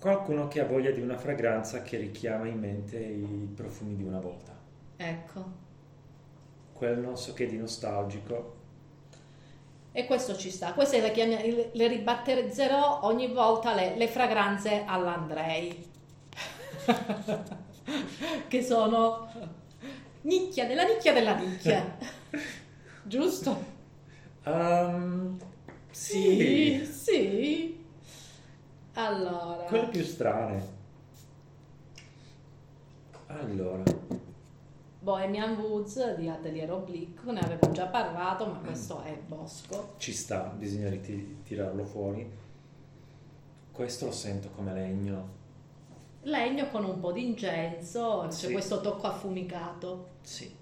qualcuno 0.00 0.48
che 0.48 0.60
ha 0.60 0.64
voglia 0.64 0.90
di 0.90 1.00
una 1.00 1.16
fragranza 1.16 1.82
che 1.82 1.96
richiama 1.96 2.48
in 2.48 2.58
mente 2.58 2.98
i 2.98 3.48
profumi 3.54 3.94
di 3.94 4.02
una 4.02 4.18
volta. 4.18 4.52
Ecco. 4.96 5.44
Quel 6.72 6.98
non 6.98 7.16
so 7.16 7.32
che 7.34 7.46
di 7.46 7.56
nostalgico. 7.56 8.57
E 9.98 10.06
questo 10.06 10.36
ci 10.36 10.52
sta. 10.52 10.74
Queste 10.74 11.00
le, 11.00 11.70
le 11.72 11.88
ribattezzerò 11.88 13.00
ogni 13.02 13.26
volta 13.32 13.74
le, 13.74 13.96
le 13.96 14.06
fragranze 14.06 14.84
all'Andrei. 14.86 15.90
che 18.46 18.62
sono 18.62 19.28
nicchia 20.20 20.66
della 20.68 20.84
nicchia 20.84 21.12
della 21.12 21.34
nicchia. 21.34 21.98
Giusto? 23.02 23.64
Um, 24.44 25.36
sì, 25.90 26.80
Sì, 26.84 26.92
sì. 26.92 27.84
Allora, 28.92 29.64
quelle 29.64 29.88
più 29.88 30.04
strane. 30.04 30.62
Allora, 33.26 33.82
Bohemian 35.00 35.56
Woods 35.58 36.16
di 36.16 36.28
Atelier 36.28 36.70
Oblique, 36.72 37.32
ne 37.32 37.40
avevo 37.40 37.70
già 37.70 37.86
parlato, 37.86 38.46
ma 38.46 38.58
questo 38.58 39.00
è 39.02 39.16
Bosco. 39.26 39.94
ci 39.98 40.12
sta, 40.12 40.52
bisogna 40.56 40.88
riti- 40.90 41.38
tirarlo 41.44 41.84
fuori. 41.84 42.28
Questo 43.72 44.06
lo 44.06 44.12
sento 44.12 44.50
come 44.50 44.72
legno. 44.74 45.36
Legno 46.22 46.68
con 46.68 46.84
un 46.84 46.98
po' 46.98 47.12
di 47.12 47.24
incenso, 47.24 48.24
c'è 48.28 48.32
Sì. 48.32 48.52
questo 48.52 48.80
tocco 48.80 49.06
affumicato. 49.06 50.08
Sì. 50.22 50.52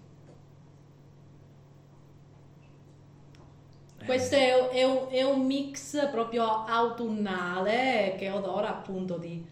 Eh, 3.98 4.04
Questo 4.04 4.34
è, 4.34 4.68
è 4.68 4.84
un, 4.84 5.06
è 5.08 5.22
un 5.22 5.46
mix 5.46 6.10
proprio 6.10 6.44
autunnale 6.66 8.14
che 8.18 8.30
odora 8.30 8.68
appunto 8.68 9.16
di, 9.16 9.44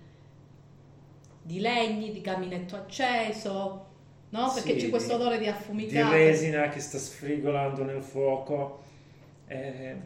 di 1.42 1.58
legni, 1.60 2.12
di 2.12 2.20
caminetto 2.20 2.76
acceso, 2.76 3.86
no? 4.38 4.52
Perché 4.52 4.72
Sì, 4.78 4.84
c'è 4.86 4.90
questo 4.90 5.16
di- 5.16 5.20
odore 5.22 5.38
di 5.38 5.44
di 5.44 5.50
affumicato. 5.50 6.12
resina 6.12 6.68
che 6.68 6.80
sta 6.80 6.98
sfrigolando 6.98 7.84
nel 7.84 8.02
fuoco. 8.02 8.82
È 9.46 9.96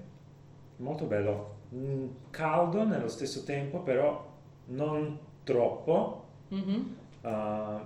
molto 0.76 1.04
bello. 1.06 1.56
Mm, 1.75 2.06
Caldo 2.30 2.85
nello 2.85 3.08
stesso 3.08 3.44
tempo, 3.44 3.80
però 3.80 4.26
non 4.66 5.18
troppo. 5.44 6.25
Mhm. 6.49 6.97
Uh, 7.23 7.80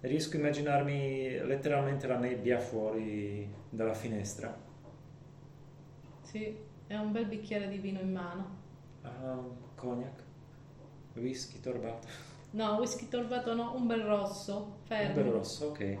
riesco 0.00 0.36
a 0.36 0.40
immaginarmi 0.40 1.38
letteralmente 1.44 2.06
la 2.06 2.18
nebbia 2.18 2.58
fuori 2.58 3.48
dalla 3.68 3.94
finestra. 3.94 4.56
Sì, 6.22 6.56
è 6.86 6.94
un 6.96 7.12
bel 7.12 7.26
bicchiere 7.26 7.68
di 7.68 7.78
vino 7.78 8.00
in 8.00 8.12
mano. 8.12 8.58
Um, 9.02 9.50
cognac, 9.74 10.22
whisky, 11.14 11.58
torbato. 11.60 12.06
No, 12.52 12.74
whisky 12.76 13.08
torbato 13.08 13.54
no, 13.54 13.72
un 13.76 13.86
bel 13.86 14.02
rosso, 14.02 14.56
Un 14.56 14.86
fermo. 14.86 15.14
bel 15.14 15.24
rosso, 15.32 15.66
ok. 15.66 15.98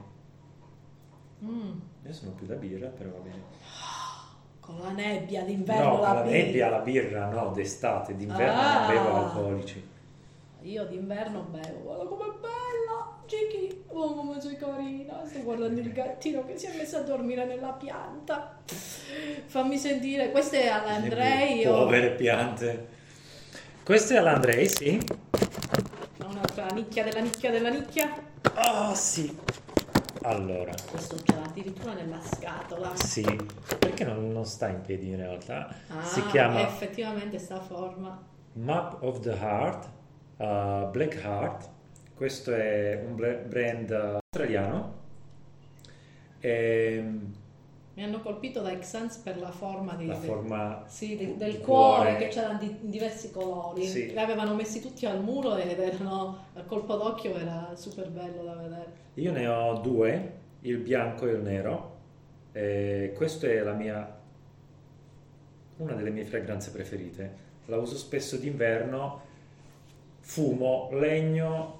Mm, 1.44 1.70
Io 2.06 2.12
sono 2.12 2.32
più 2.32 2.46
da 2.46 2.54
birra, 2.54 2.88
però 2.88 3.10
va 3.10 3.18
bene. 3.18 3.42
con 4.60 4.78
la 4.82 4.90
nebbia 4.90 5.42
d'inverno 5.42 5.96
No, 5.96 6.00
la 6.00 6.12
la 6.12 6.20
birra. 6.22 6.36
nebbia, 6.36 6.68
la 6.68 6.78
birra, 6.80 7.28
no, 7.30 7.50
d'estate, 7.52 8.14
d'inverno 8.16 8.60
Ah. 8.60 8.78
non 8.78 8.94
bevo 8.94 9.14
alcolici. 9.16 9.88
Io 10.62 10.84
d'inverno 10.84 11.40
bevo, 11.50 11.78
guarda 11.82 12.04
com'è 12.04 12.26
bella! 12.40 13.18
Gigi, 13.26 13.82
oh 13.88 14.38
sei 14.40 14.56
carina! 14.58 15.24
Sto 15.24 15.40
guardando 15.42 15.80
il 15.80 15.90
gattino 15.92 16.44
che 16.44 16.58
si 16.58 16.66
è 16.66 16.76
messo 16.76 16.98
a 16.98 17.00
dormire 17.00 17.46
nella 17.46 17.70
pianta. 17.70 18.58
Fammi 19.46 19.78
sentire, 19.78 20.30
questa 20.30 20.56
è 20.58 20.66
all'Andrei 20.66 21.64
o 21.64 21.84
Povere 21.84 22.10
piante. 22.10 22.88
Questo 23.84 24.12
è 24.12 24.16
all'Andrei, 24.18 24.68
sì. 24.68 25.00
Un'altra 26.60 26.74
nicchia 26.74 27.04
della 27.04 27.20
nicchia 27.20 27.50
della 27.50 27.70
nicchia? 27.70 28.22
Oh, 28.54 28.94
sì. 28.94 29.38
Allora, 30.22 30.72
Questo 30.90 31.16
già 31.22 31.42
addirittura 31.42 31.94
nella 31.94 32.20
scatola. 32.20 32.92
sì. 32.96 33.24
Perché 33.78 34.04
non, 34.04 34.30
non 34.32 34.44
sta 34.44 34.68
in 34.68 34.82
piedi 34.82 35.08
in 35.08 35.16
realtà? 35.16 35.74
Ah, 35.88 36.02
si 36.04 36.24
chiama 36.26 36.60
effettivamente 36.60 37.38
sta 37.38 37.58
forma. 37.60 38.22
Map 38.54 39.02
of 39.02 39.20
the 39.20 39.30
Heart, 39.30 39.88
uh, 40.36 40.90
Black 40.90 41.14
Heart. 41.24 41.68
Questo 42.14 42.54
è 42.54 43.02
un 43.06 43.14
brand 43.14 43.90
uh, 43.90 44.18
australiano. 44.18 44.98
Ehm, 46.40 47.34
Mi 48.00 48.06
hanno 48.06 48.20
colpito 48.22 48.62
da 48.62 48.74
Xans 48.78 49.18
per 49.18 49.38
la 49.38 49.50
forma 49.50 49.92
di, 49.92 50.06
la 50.06 50.14
del- 50.14 50.22
forma 50.26 50.84
sì, 50.86 51.16
del 51.16 51.34
di 51.52 51.58
cuore, 51.58 52.12
cuore. 52.12 52.16
che 52.16 52.28
c'erano 52.28 52.58
di, 52.58 52.74
in 52.80 52.88
diversi 52.90 53.30
colori. 53.30 53.84
Sì. 53.86 54.06
Li 54.10 54.18
avevano 54.18 54.54
messi 54.54 54.80
tutti 54.80 55.04
al 55.04 55.22
muro 55.22 55.54
ed 55.56 55.78
erano 55.78 56.46
a 56.54 56.62
colpo 56.62 56.96
d'occhio 56.96 57.36
era 57.36 57.72
super 57.76 58.08
bello 58.08 58.42
da 58.42 58.54
vedere. 58.54 58.92
Io 59.14 59.32
ne 59.32 59.46
ho 59.46 59.74
due, 59.80 60.32
il 60.60 60.78
bianco 60.78 61.26
e 61.26 61.32
il 61.32 61.42
nero. 61.42 61.96
E 62.52 63.12
questa 63.14 63.46
è 63.48 63.58
la 63.60 63.74
mia 63.74 64.18
una 65.76 65.92
delle 65.92 66.08
mie 66.10 66.24
fragranze 66.24 66.70
preferite. 66.70 67.34
La 67.66 67.76
uso 67.76 67.96
spesso 67.98 68.36
d'inverno. 68.38 69.20
Fumo, 70.20 70.88
legno 70.92 71.76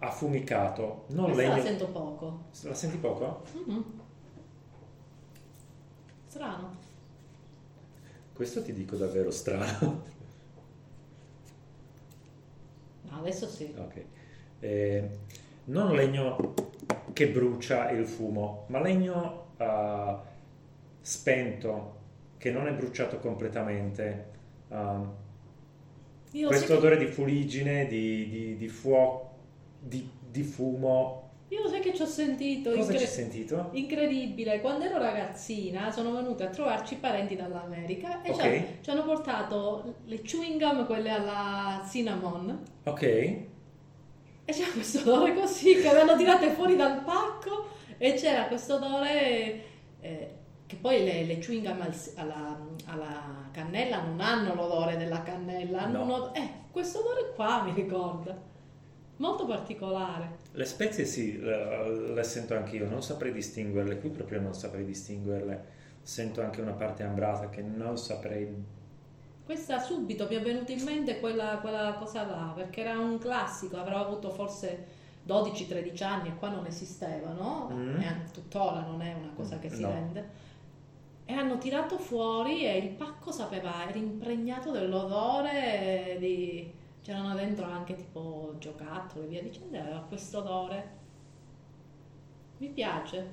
affumicato, 0.00 1.04
non 1.08 1.32
Questa 1.32 1.42
la 1.48 1.54
legno. 1.54 1.64
sento 1.66 1.86
poco. 1.88 2.40
La 2.64 2.74
senti 2.74 2.98
poco? 2.98 3.42
Mhm. 3.66 3.95
Strano. 6.36 6.76
Questo 8.34 8.62
ti 8.62 8.74
dico 8.74 8.96
davvero 8.96 9.30
strano. 9.30 10.02
No, 13.08 13.18
adesso 13.20 13.48
sì. 13.48 13.72
Ok. 13.74 14.04
Eh, 14.60 15.08
non 15.64 15.94
legno 15.94 16.54
che 17.14 17.28
brucia 17.30 17.90
il 17.90 18.04
fumo, 18.04 18.66
ma 18.66 18.82
legno 18.82 19.46
ah, 19.56 20.22
spento, 21.00 22.00
che 22.36 22.50
non 22.50 22.66
è 22.66 22.74
bruciato 22.74 23.18
completamente. 23.18 24.34
Io 26.32 26.48
questo 26.48 26.76
odore 26.76 26.98
di 26.98 27.06
fuligine, 27.06 27.86
di, 27.86 28.28
di, 28.28 28.56
di 28.58 28.68
fuoco, 28.68 29.36
di, 29.78 30.06
di 30.30 30.42
fumo, 30.42 31.25
Io 31.48 31.62
lo 31.62 31.68
sai 31.68 31.80
che 31.80 31.94
ci 31.94 32.02
ho 32.02 32.06
sentito? 32.06 32.70
Cosa 32.70 32.80
incre- 32.82 32.98
ci 32.98 33.04
hai 33.04 33.10
sentito? 33.10 33.68
Incredibile, 33.72 34.60
quando 34.60 34.84
ero 34.84 34.98
ragazzina 34.98 35.90
sono 35.92 36.10
venute 36.12 36.42
a 36.44 36.48
trovarci 36.48 36.96
parenti 36.96 37.36
dall'America 37.36 38.20
e 38.22 38.30
Ok. 38.32 38.36
ci, 38.40 38.46
hanno, 38.48 38.64
ci 38.80 38.90
hanno 38.90 39.04
portato 39.04 39.94
le 40.06 40.20
chewing 40.22 40.60
gum, 40.60 40.86
quelle 40.86 41.10
alla 41.10 41.86
cinnamon, 41.88 42.62
Ok. 42.84 43.02
e 43.02 43.42
c'era 44.46 44.70
questo 44.72 45.00
odore 45.00 45.34
così 45.34 45.76
che 45.80 45.88
avevano 45.88 46.16
tirate 46.16 46.50
fuori 46.50 46.74
dal 46.74 47.02
pacco 47.04 47.66
e 47.96 48.14
c'era 48.14 48.46
questo 48.46 48.74
odore 48.74 49.62
eh, 50.00 50.30
che 50.66 50.76
poi 50.80 51.04
le, 51.04 51.24
le 51.26 51.38
chewing 51.38 51.64
gum 51.64 51.80
al- 51.80 51.94
alla, 52.16 52.58
alla 52.86 53.48
cannella 53.52 54.00
non 54.02 54.20
hanno 54.20 54.52
l'odore 54.54 54.96
della 54.96 55.22
cannella, 55.22 55.82
hanno 55.82 55.98
No. 55.98 56.04
un 56.04 56.10
od- 56.22 56.36
eh, 56.36 56.50
questo 56.72 56.98
odore 56.98 57.32
qua 57.36 57.62
mi 57.62 57.72
ricorda, 57.72 58.36
molto 59.16 59.46
particolare. 59.46 60.36
Le 60.52 60.64
spezie 60.64 61.04
sì, 61.04 61.38
le, 61.38 62.22
sento 62.22 62.54
anch'io, 62.54 62.88
non 62.88 63.02
saprei 63.02 63.32
distinguerle, 63.32 63.98
qui 63.98 64.10
proprio 64.10 64.40
non 64.40 64.54
saprei 64.54 64.84
distinguerle. 64.84 65.74
Sento 66.02 66.40
anche 66.40 66.60
una 66.60 66.72
parte 66.72 67.02
ambrata 67.02 67.48
che 67.48 67.62
non 67.62 67.96
saprei... 67.98 68.74
Questa 69.44 69.78
subito 69.78 70.26
mi 70.28 70.36
è 70.36 70.40
venuta 70.42 70.72
in 70.72 70.82
mente 70.82 71.20
quella, 71.20 71.58
quella 71.60 71.94
cosa 71.98 72.24
là, 72.26 72.52
perché 72.54 72.80
era 72.82 72.98
un 72.98 73.18
classico, 73.18 73.76
avrò 73.76 74.04
avuto 74.04 74.30
forse 74.30 74.84
12-13 75.26 76.02
anni 76.04 76.28
e 76.28 76.36
qua 76.36 76.48
non 76.48 76.66
esisteva, 76.66 77.30
no? 77.32 77.70
Mm. 77.72 78.00
E 78.00 78.06
an- 78.06 78.30
tuttora 78.32 78.80
non 78.80 79.00
è 79.02 79.14
una 79.14 79.32
cosa 79.34 79.58
che 79.58 79.70
si 79.70 79.82
No. 79.82 79.88
vende. 79.88 80.44
E 81.24 81.32
hanno 81.32 81.58
tirato 81.58 81.98
fuori 81.98 82.64
e 82.66 82.76
il 82.78 82.90
pacco 82.90 83.32
sapeva, 83.32 83.88
era 83.88 83.98
impregnato 83.98 84.70
dell'odore 84.70 86.16
di... 86.20 86.72
C'erano 87.06 87.36
dentro 87.36 87.66
anche 87.66 87.94
tipo 87.94 88.56
giocattoli 88.58 89.26
e 89.26 89.28
via 89.28 89.42
dicendo, 89.42 89.78
aveva 89.78 90.00
questo 90.08 90.38
odore. 90.38 90.88
Mi 92.56 92.66
piace. 92.66 93.32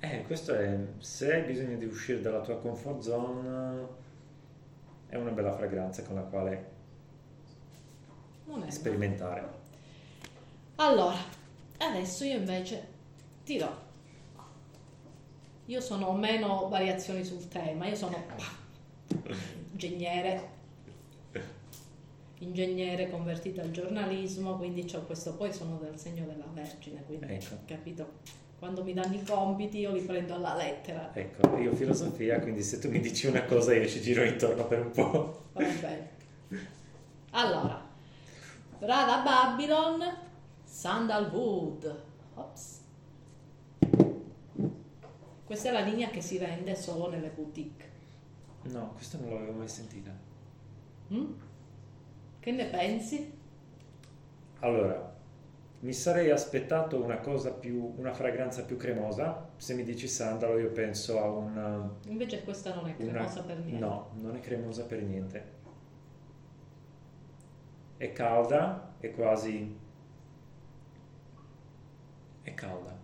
Eh, 0.00 0.22
questo 0.22 0.54
è... 0.54 0.78
Se 0.96 1.34
hai 1.34 1.42
bisogno 1.42 1.76
di 1.76 1.84
uscire 1.84 2.22
dalla 2.22 2.40
tua 2.40 2.56
comfort 2.56 3.00
zone, 3.00 3.86
è 5.06 5.16
una 5.16 5.32
bella 5.32 5.52
fragranza 5.52 6.02
con 6.02 6.14
la 6.14 6.22
quale 6.22 6.70
è 8.64 8.70
sperimentare. 8.70 9.46
Allora, 10.76 11.18
adesso 11.76 12.24
io 12.24 12.38
invece 12.38 12.86
ti 13.44 13.58
do. 13.58 13.70
Io 15.66 15.80
sono 15.82 16.10
meno 16.12 16.70
variazioni 16.70 17.22
sul 17.22 17.46
tema, 17.48 17.86
io 17.86 17.96
sono 17.96 18.16
ingegnere, 19.72 20.60
ingegnere 22.42 23.08
convertito 23.08 23.60
al 23.60 23.70
giornalismo, 23.70 24.56
quindi 24.56 24.90
ho 24.94 25.02
questo, 25.02 25.34
poi 25.34 25.52
sono 25.52 25.78
del 25.78 25.98
segno 25.98 26.24
della 26.26 26.46
Vergine, 26.52 27.02
quindi 27.04 27.26
Ecco. 27.32 27.56
capito? 27.66 28.40
Quando 28.58 28.84
mi 28.84 28.92
danno 28.92 29.14
i 29.14 29.22
compiti 29.24 29.78
io 29.78 29.92
li 29.92 30.02
prendo 30.02 30.34
alla 30.34 30.54
lettera, 30.54 31.10
Ecco, 31.14 31.56
io 31.58 31.74
filosofia, 31.74 32.40
quindi 32.40 32.62
se 32.62 32.78
tu 32.78 32.88
mi 32.90 33.00
dici 33.00 33.26
una 33.26 33.44
cosa 33.44 33.74
io 33.74 33.88
ci 33.88 34.00
giro 34.00 34.22
intorno 34.22 34.66
per 34.66 34.80
un 34.80 34.90
po'. 34.90 35.42
va 35.52 35.60
bene. 35.80 36.10
Allora, 37.30 37.80
Prada 38.78 39.22
Babylon, 39.22 40.02
Sandalwood. 40.64 42.02
Ops. 42.34 42.80
Questa 45.44 45.68
è 45.68 45.72
la 45.72 45.80
linea 45.80 46.08
che 46.10 46.20
si 46.20 46.38
vende 46.38 46.74
solo 46.74 47.08
nelle 47.10 47.28
boutique. 47.28 47.90
No, 48.64 48.92
questo 48.94 49.18
non 49.20 49.30
l'avevo 49.34 49.52
mai 49.58 49.68
sentita. 49.68 50.10
Mm? 51.12 51.32
Che 52.42 52.50
ne 52.50 52.64
pensi? 52.64 53.32
Allora, 54.58 55.14
mi 55.80 55.92
sarei 55.92 56.30
aspettato 56.30 57.00
una 57.00 57.18
cosa 57.20 57.52
più, 57.52 57.94
una 57.96 58.12
fragranza 58.12 58.64
più 58.64 58.76
cremosa. 58.76 59.48
Se 59.56 59.74
mi 59.74 59.84
dici 59.84 60.08
sandalo 60.08 60.58
io 60.58 60.72
penso 60.72 61.20
a 61.22 61.28
un... 61.30 61.90
Invece 62.08 62.42
questa 62.42 62.74
non 62.74 62.88
è 62.88 62.96
una- 62.98 63.12
cremosa 63.12 63.42
per 63.44 63.58
niente. 63.58 63.78
No, 63.78 64.10
non 64.14 64.34
è 64.34 64.40
cremosa 64.40 64.84
per 64.84 65.02
niente. 65.02 65.44
È 67.96 68.12
calda, 68.12 68.94
è 68.98 69.12
quasi... 69.12 69.78
È 72.42 72.54
calda. 72.54 72.96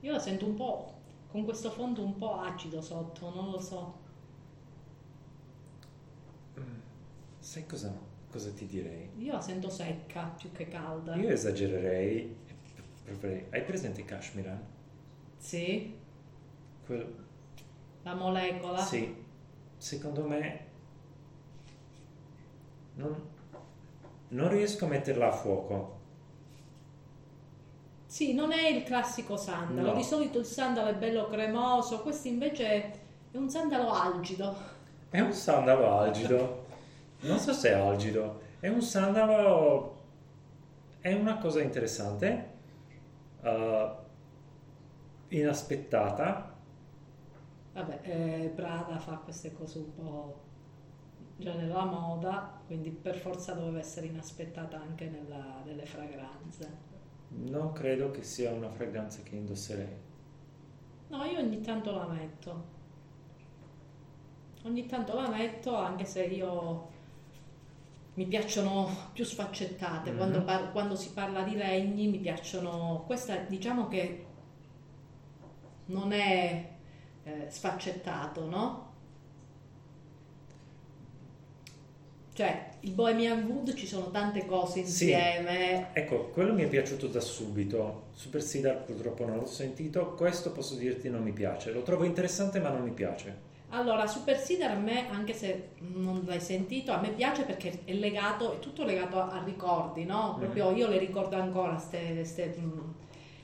Io 0.00 0.10
la 0.12 0.18
sento 0.18 0.46
un 0.46 0.54
po' 0.56 0.94
con 1.30 1.44
questo 1.44 1.70
fondo 1.70 2.02
un 2.02 2.16
po' 2.16 2.40
acido 2.40 2.80
sotto, 2.80 3.32
non 3.32 3.50
lo 3.50 3.60
so. 3.60 3.94
Sai 7.40 7.66
cosa, 7.66 7.92
cosa 8.30 8.50
ti 8.50 8.66
direi? 8.66 9.10
Io 9.18 9.32
la 9.32 9.40
sento 9.40 9.68
secca 9.70 10.34
più 10.38 10.52
che 10.52 10.68
calda. 10.68 11.14
Io 11.16 11.28
esagererei. 11.28 12.36
Hai 13.50 13.62
presente 13.62 14.04
Kashmiran? 14.04 14.60
Sì, 15.38 15.94
Quel- 16.84 17.14
la 18.02 18.14
molecola. 18.14 18.78
Sì, 18.78 19.14
secondo 19.76 20.24
me 20.26 20.66
non, 22.94 23.14
non 24.28 24.48
riesco 24.48 24.84
a 24.84 24.88
metterla 24.88 25.28
a 25.28 25.32
fuoco. 25.32 25.96
Sì, 28.06 28.34
non 28.34 28.52
è 28.52 28.68
il 28.68 28.84
classico 28.84 29.36
sandalo. 29.36 29.88
No. 29.88 29.94
Di 29.94 30.02
solito 30.02 30.38
il 30.38 30.46
sandalo 30.46 30.88
è 30.88 30.94
bello 30.94 31.28
cremoso, 31.28 32.00
questo 32.02 32.28
invece 32.28 32.66
è 33.30 33.36
un 33.36 33.48
sandalo 33.48 33.90
algido. 33.92 34.54
È 35.10 35.20
un 35.20 35.32
sandalo 35.32 35.98
algido. 35.98 36.66
Non 37.20 37.38
so 37.38 37.52
se 37.52 37.70
è 37.70 37.72
algido. 37.74 38.40
È 38.60 38.68
un 38.68 38.82
sandalo. 38.82 39.96
È 41.00 41.12
una 41.12 41.38
cosa 41.38 41.60
interessante. 41.62 42.56
eh, 43.42 43.92
inaspettata. 45.28 46.56
Vabbè, 47.72 48.00
eh, 48.02 48.52
Prada 48.54 48.98
fa 48.98 49.16
queste 49.18 49.52
cose 49.54 49.78
un 49.78 49.94
po' 49.94 50.40
già 51.36 51.54
nella 51.54 51.84
moda, 51.84 52.60
quindi 52.66 52.90
per 52.90 53.16
forza 53.16 53.52
doveva 53.54 53.78
essere 53.78 54.06
inaspettata 54.06 54.80
anche 54.80 55.08
nella- 55.08 55.62
nelle 55.64 55.86
fragranze. 55.86 56.86
Non 57.30 57.72
credo 57.72 58.10
che 58.10 58.22
sia 58.22 58.52
una 58.52 58.68
fragranza 58.70 59.22
che 59.22 59.34
indosserei. 59.36 59.96
No, 61.08 61.24
io 61.24 61.38
ogni 61.40 61.60
tanto 61.60 61.90
la 61.92 62.06
metto. 62.06 62.64
Ogni 64.64 64.86
tanto 64.86 65.14
la 65.14 65.28
metto, 65.28 65.74
anche 65.74 66.04
se 66.04 66.24
io 66.24 66.88
mi 68.18 68.26
piacciono 68.26 68.90
più 69.12 69.24
sfaccettate. 69.24 70.10
Mhm. 70.10 70.16
Quando, 70.16 70.42
par- 70.42 70.72
quando 70.72 70.96
si 70.96 71.12
parla 71.12 71.42
di 71.42 71.54
regni 71.54 72.08
mi 72.08 72.18
piacciono. 72.18 73.04
Questa 73.06 73.36
diciamo 73.36 73.86
che 73.86 74.24
non 75.86 76.12
è 76.12 76.68
eh, 77.22 77.46
sfaccettato, 77.48 78.44
no? 78.44 78.86
Cioè, 82.32 82.70
il 82.80 82.92
Bohemian 82.92 83.44
Wood 83.44 83.74
ci 83.74 83.86
sono 83.86 84.10
tante 84.10 84.46
cose 84.46 84.84
Sì. 84.84 85.04
insieme. 85.10 85.92
Ecco, 85.92 86.30
quello 86.30 86.52
mi 86.54 86.62
è 86.64 86.68
piaciuto 86.68 87.06
da 87.06 87.20
subito. 87.20 88.06
Super 88.14 88.42
Cedar 88.42 88.82
purtroppo 88.84 89.24
non 89.26 89.38
l'ho 89.38 89.46
sentito. 89.46 90.14
Questo 90.14 90.50
posso 90.50 90.74
dirti 90.74 91.08
non 91.08 91.22
mi 91.22 91.32
piace. 91.32 91.70
Lo 91.70 91.82
trovo 91.82 92.02
interessante 92.02 92.58
ma 92.58 92.70
non 92.70 92.82
mi 92.82 92.90
piace. 92.92 93.46
Allora, 93.70 94.06
Super 94.06 94.42
Cedar 94.42 94.70
a 94.70 94.74
me, 94.78 95.10
anche 95.10 95.34
se 95.34 95.70
non 95.78 96.22
l'hai 96.24 96.40
sentito, 96.40 96.90
a 96.92 97.00
me 97.00 97.10
piace 97.10 97.42
perché 97.44 97.80
è 97.84 97.92
legato, 97.92 98.54
è 98.54 98.58
tutto 98.60 98.82
legato 98.84 99.20
a, 99.20 99.28
a 99.28 99.44
ricordi, 99.44 100.04
no? 100.04 100.36
Proprio 100.38 100.70
io 100.70 100.88
le 100.88 100.96
ricordo 100.96 101.36
ancora, 101.36 101.74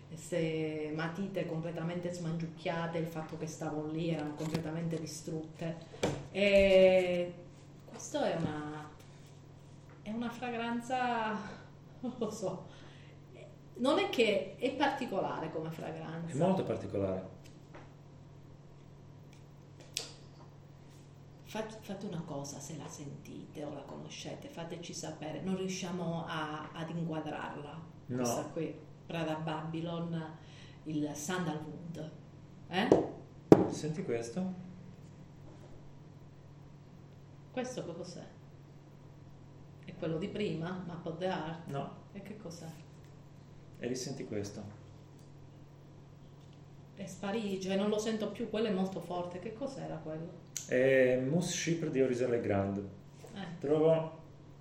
queste 0.09 0.93
matite 0.95 1.45
completamente 1.45 2.11
smangiucchiate, 2.13 2.97
il 2.99 3.07
fatto 3.07 3.37
che 3.37 3.47
stavo 3.47 3.87
lì, 3.87 4.11
erano 4.11 4.35
completamente 4.35 4.99
distrutte. 4.99 5.77
E 6.31 7.33
questo 7.85 8.21
è 8.23 8.37
una, 8.37 8.89
è 10.03 10.11
una 10.11 10.31
fragranza, 10.31 11.33
non 12.01 12.15
lo 12.17 12.31
so, 12.31 12.67
non 13.75 13.99
è 13.99 14.09
che 14.09 14.57
è 14.57 14.71
particolare 14.71 15.51
come 15.51 15.69
È 15.69 15.73
fragranza. 15.73 16.45
molto 16.47 16.63
particolare. 16.63 17.34
Fate, 21.55 22.07
una 22.07 22.21
cosa, 22.23 22.59
se 22.59 22.77
la 22.77 22.89
sentite 22.89 23.63
o 23.63 23.73
la 23.73 23.83
conoscete, 23.83 24.49
fateci 24.49 24.93
sapere. 24.93 25.41
Non 25.41 25.57
riusciamo 25.57 26.25
a- 26.27 26.73
ad 26.73 26.91
inquadrarla. 26.91 27.81
No. 28.07 28.17
Questa 28.17 28.43
qui, 28.47 28.77
Prada 29.07 29.37
Babylon, 29.37 30.37
il 30.87 31.09
Sandalwood. 31.15 32.11
Eh? 32.67 32.89
Senti 33.69 34.03
questo? 34.03 34.53
Questo 37.53 37.85
che 37.85 37.95
cos'è? 37.95 38.27
È 39.85 39.95
quello 39.95 40.19
di 40.19 40.27
prima, 40.29 40.83
Map 40.85 41.07
of 41.07 41.19
the 41.19 41.29
Art? 41.29 41.67
No. 41.69 41.97
E 42.15 42.23
che 42.23 42.37
cos'è? 42.37 42.71
E 43.79 43.87
risenti 43.87 44.25
questo? 44.25 44.61
È 46.97 47.07
sparito, 47.07 47.63
cioè 47.63 47.77
non 47.77 47.91
lo 47.91 47.99
sento 47.99 48.33
più, 48.33 48.51
quello 48.51 48.67
è 48.67 48.73
molto 48.73 48.99
forte. 48.99 49.39
Che 49.39 49.53
cos'era 49.53 49.95
quello? 49.99 50.44
È 50.67 51.21
Mousse 51.29 51.57
Chypre 51.57 51.91
di 51.91 52.01
Orisel 52.03 52.31
Legrand. 52.31 52.79
Eh, 53.35 53.59
Trovo 53.59 54.19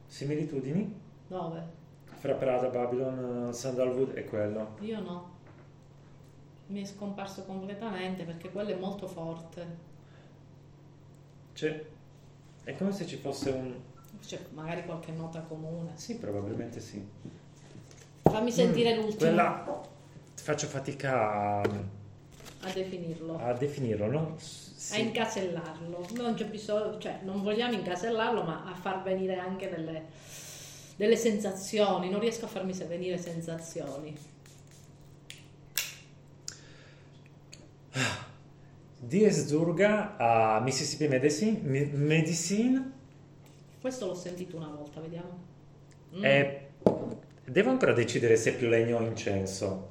similitudini 0.08 1.00
dove? 1.28 1.82
fra 2.24 2.34
Prada, 2.36 2.68
Babylon, 2.68 3.54
Sandalwood 3.54 4.14
è 4.14 4.26
quello. 4.26 4.76
Io 4.80 5.02
no. 5.02 5.32
Mi 6.68 6.82
è 6.82 6.86
scomparso 6.86 7.44
completamente 7.44 8.24
perché 8.24 8.50
quello 8.50 8.70
è 8.70 8.76
molto 8.76 9.08
forte. 9.08 9.92
Cioè, 11.54 11.86
è 12.64 12.76
come 12.78 12.92
se 12.92 13.06
ci 13.06 13.18
fosse 13.18 13.50
un... 13.50 13.76
Cioè, 14.26 14.40
magari 14.52 14.86
qualche 14.86 15.12
nota 15.12 15.42
comune. 15.42 15.92
Sì, 15.96 16.18
probabilmente 16.18 16.80
sì. 16.80 17.06
Fammi 18.22 18.52
sentire 18.52 18.96
Mm, 18.96 19.00
l'ultimo 19.02 19.30
Quella 19.30 19.82
faccio 20.36 20.68
fatica 20.68 21.60
a, 21.60 21.62
a 22.64 22.72
definirlo. 22.72 23.38
a 23.38 23.54
definirlo, 23.54 24.08
no? 24.10 24.36
Sì. 24.38 24.96
a 24.96 24.98
incasellarlo. 25.00 26.08
Non 26.14 26.34
c'è 26.36 26.46
bisogno, 26.46 26.98
cioè 27.00 27.20
non 27.24 27.42
vogliamo 27.42 27.74
incasellarlo, 27.74 28.44
ma 28.44 28.66
a 28.66 28.76
far 28.76 29.02
venire 29.04 29.38
anche 29.38 29.70
delle, 29.70 30.06
delle 30.96 31.16
sensazioni. 31.16 32.10
Non 32.10 32.20
riesco 32.20 32.46
a 32.46 32.50
farmi 32.50 32.74
se- 32.74 32.86
venire 32.86 33.18
sensazioni. 33.18 34.16
DS 39.00 39.48
Durga 39.50 40.16
a 40.18 40.60
Mississippi 40.62 41.08
Medicine, 41.08 41.60
Medicine 41.62 42.92
Questo 43.82 44.06
l'ho 44.08 44.16
sentito 44.16 44.56
una 44.58 44.70
volta, 44.70 45.02
vediamo. 45.02 45.52
Mm. 46.16 46.24
è- 46.24 46.68
devo 47.46 47.70
ancora 47.70 47.92
decidere 47.94 48.36
se 48.38 48.52
è 48.52 48.56
più 48.56 48.68
legno 48.68 48.98
o 48.98 49.02
incenso. 49.02 49.90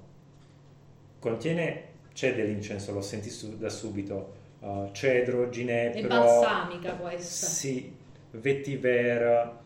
Contiene, 1.19 1.91
c'è 2.13 2.35
dell'incenso, 2.35 2.93
lo 2.93 3.01
senti 3.03 3.31
su- 3.31 3.57
da 3.59 3.69
subito. 3.69 4.41
Uh, 4.61 4.91
cedro, 4.93 5.47
È 5.47 5.49
ginepro, 5.51 6.07
balsamica 6.09 6.95
questa. 6.95 7.47
sì, 7.47 7.93
vetiver, 8.31 9.59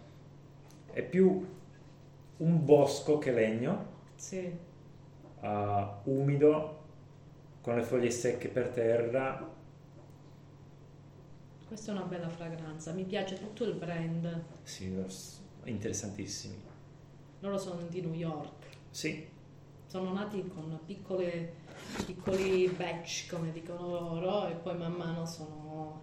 è 0.93 1.03
più 1.03 1.47
un 2.39 2.65
bosco 2.65 3.19
che 3.19 3.31
legno, 3.33 3.87
Sì. 4.15 4.51
uh, 5.41 5.87
umido, 6.05 6.85
con 7.61 7.77
le 7.77 7.83
foglie 7.83 8.11
secche 8.11 8.49
per 8.49 8.69
terra. 8.69 9.55
Questa 11.67 11.91
è 11.93 11.95
una 11.95 12.05
bella 12.05 12.29
fragranza. 12.29 12.93
Mi 12.93 13.05
piace 13.05 13.39
tutto 13.39 13.65
il 13.65 13.75
brand. 13.75 14.43
Sì, 14.63 14.93
interessantissimi. 15.65 16.57
Loro 17.41 17.59
sono 17.59 17.83
di 17.83 18.01
New 18.01 18.15
York. 18.15 18.67
Sì, 18.91 19.27
Sono 19.97 20.13
nati 20.13 20.47
con 20.47 20.79
piccole, 20.85 21.55
piccoli 22.05 22.69
batch, 22.69 23.31
come 23.31 23.51
dicono 23.51 23.87
loro, 23.89 24.47
e 24.47 24.53
poi 24.53 24.77
man 24.77 24.93
mano 24.93 25.25
sono 25.25 26.03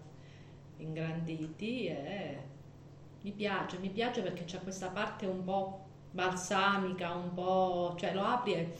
ingranditi 0.78 1.86
e 1.86 2.38
mi 3.20 3.30
piace, 3.30 3.78
mi 3.78 3.90
piace 3.90 4.20
perché 4.22 4.46
c'è 4.46 4.60
questa 4.64 4.88
parte 4.88 5.26
un 5.26 5.44
po' 5.44 5.84
balsamica, 6.10 7.14
un 7.14 7.34
po'... 7.34 7.94
cioè 7.96 8.12
lo 8.14 8.24
apri 8.24 8.54
e 8.54 8.72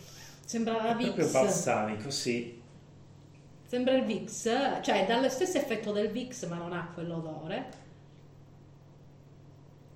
sembra 0.44 0.82
la 0.82 0.96
è 0.96 1.00
proprio 1.00 1.30
balsamico, 1.30 2.10
sì. 2.10 2.60
sembra 3.62 3.94
il 3.94 4.04
Vicks, 4.04 4.80
cioè 4.82 5.06
dà 5.06 5.20
lo 5.20 5.28
stesso 5.28 5.58
effetto 5.58 5.92
del 5.92 6.10
Vicks 6.10 6.42
ma 6.46 6.56
non 6.56 6.72
ha 6.72 6.90
quell'odore, 6.92 7.70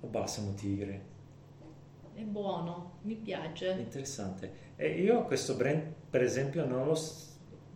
O 0.01 0.07
balsamo 0.07 0.53
tigre. 0.53 1.01
è 2.13 2.21
buono, 2.23 2.99
mi 3.01 3.15
piace. 3.15 3.71
Interessante. 3.71 4.68
E 4.81 4.87
io 5.01 5.23
questo 5.25 5.55
brand, 5.55 5.81
per 6.09 6.23
esempio, 6.23 6.65
non, 6.65 6.85
lo 6.87 6.97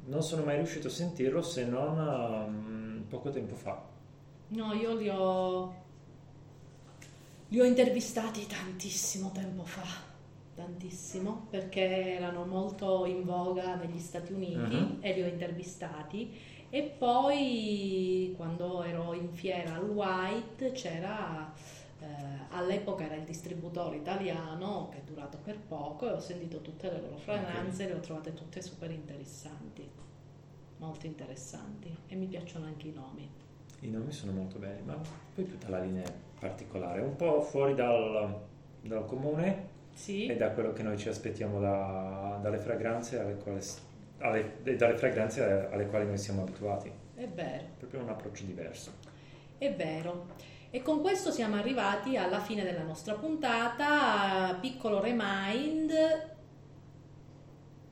non 0.06 0.24
sono 0.24 0.44
mai 0.46 0.56
riuscito 0.56 0.88
a 0.88 0.90
sentirlo 0.90 1.42
se 1.42 1.66
non 1.66 1.98
um, 1.98 3.06
poco 3.10 3.30
tempo 3.30 3.56
fa. 3.56 3.84
No, 4.50 4.74
io 4.74 4.96
li 4.96 5.10
ho, 5.10 5.74
li 7.50 7.60
ho 7.60 7.66
intervistati 7.66 8.46
tantissimo 8.48 9.32
tempo 9.34 9.64
fa, 9.66 9.86
tantissimo, 10.56 11.48
perché 11.50 12.16
erano 12.16 12.46
molto 12.46 13.06
in 13.06 13.24
voga 13.26 13.76
negli 13.76 14.00
Stati 14.00 14.32
Uniti 14.32 14.76
Mhm. 14.76 14.98
e 15.02 15.14
li 15.14 15.24
ho 15.24 15.28
intervistati. 15.28 16.32
E 16.70 16.84
poi 16.84 18.34
quando 18.38 18.82
ero 18.84 19.14
in 19.14 19.30
fiera 19.34 19.76
al 19.76 19.90
White 19.90 20.72
c'era, 20.72 21.52
eh, 22.04 22.46
all'epoca 22.50 23.06
era 23.06 23.16
il 23.16 23.24
distributore 23.24 23.96
italiano 23.98 24.90
che 24.92 24.98
è 25.00 25.02
durato 25.02 25.38
per 25.44 25.58
poco 25.60 26.08
e 26.10 26.12
ho 26.12 26.20
sentito 26.20 26.62
tutte 26.62 26.92
le 26.92 27.00
loro 27.02 27.18
fragranze, 27.18 27.88
le 27.88 27.94
ho 27.94 28.00
trovate 28.00 28.34
tutte 28.34 28.62
super 28.62 28.92
interessanti, 28.92 29.90
molto 30.78 31.06
interessanti 31.06 31.96
e 32.08 32.16
mi 32.16 32.26
piacciono 32.28 32.66
anche 32.66 32.88
i 32.88 32.94
nomi. 32.94 33.30
I 33.82 33.90
nomi 33.90 34.12
sono 34.12 34.32
molto 34.32 34.60
belli, 34.60 34.82
ma 34.84 34.98
poi 35.34 35.48
tutta 35.48 35.70
la 35.70 35.80
linea 35.80 36.04
è 36.04 36.14
particolare, 36.40 37.02
un 37.02 37.16
po' 37.16 37.42
fuori 37.42 37.74
dal, 37.76 38.38
dal 38.82 39.06
comune 39.06 39.72
Sì. 39.94 40.26
e 40.28 40.36
da 40.36 40.52
quello 40.52 40.74
che 40.74 40.84
noi 40.84 40.98
ci 40.98 41.10
aspettiamo 41.10 41.60
da- 41.60 42.40
dalle 42.42 42.58
fragranze 42.58 43.20
alle 43.20 43.36
quali, 43.36 43.60
alle- 44.20 44.76
dalle 44.78 44.98
fragranze 44.98 45.70
alle 45.72 45.88
quali 45.88 46.06
noi 46.06 46.18
siamo 46.18 46.42
abituati. 46.44 46.92
È 47.16 47.28
vero, 47.28 47.64
Proprio 47.78 48.02
un 48.02 48.10
approccio 48.10 48.44
diverso. 48.46 48.92
è 49.58 49.74
vero. 49.76 50.52
E 50.76 50.82
con 50.82 51.02
questo 51.02 51.30
siamo 51.30 51.56
arrivati 51.56 52.18
alla 52.18 52.40
fine 52.40 52.64
della 52.64 52.82
nostra 52.82 53.14
puntata. 53.14 54.58
Piccolo 54.60 55.00
remind, 55.00 55.92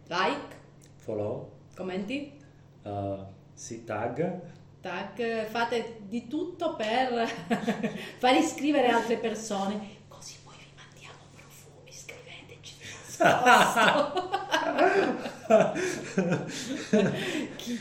like, 0.07 0.55
Follow, 0.95 1.59
commenti, 1.75 2.33
uh, 2.81 3.23
sì, 3.53 3.83
tag, 3.83 4.41
tag, 4.81 5.45
fate 5.45 5.99
di 6.07 6.27
tutto 6.27 6.75
per 6.75 7.27
far 8.17 8.33
iscrivere 8.35 8.87
altre 8.87 9.17
persone. 9.17 9.99
Così 10.07 10.39
poi 10.43 10.55
vi 10.57 10.71
mandiamo 10.75 11.19
profumi, 11.35 11.93
scriveteci. 11.93 12.77
Chi- 17.57 17.79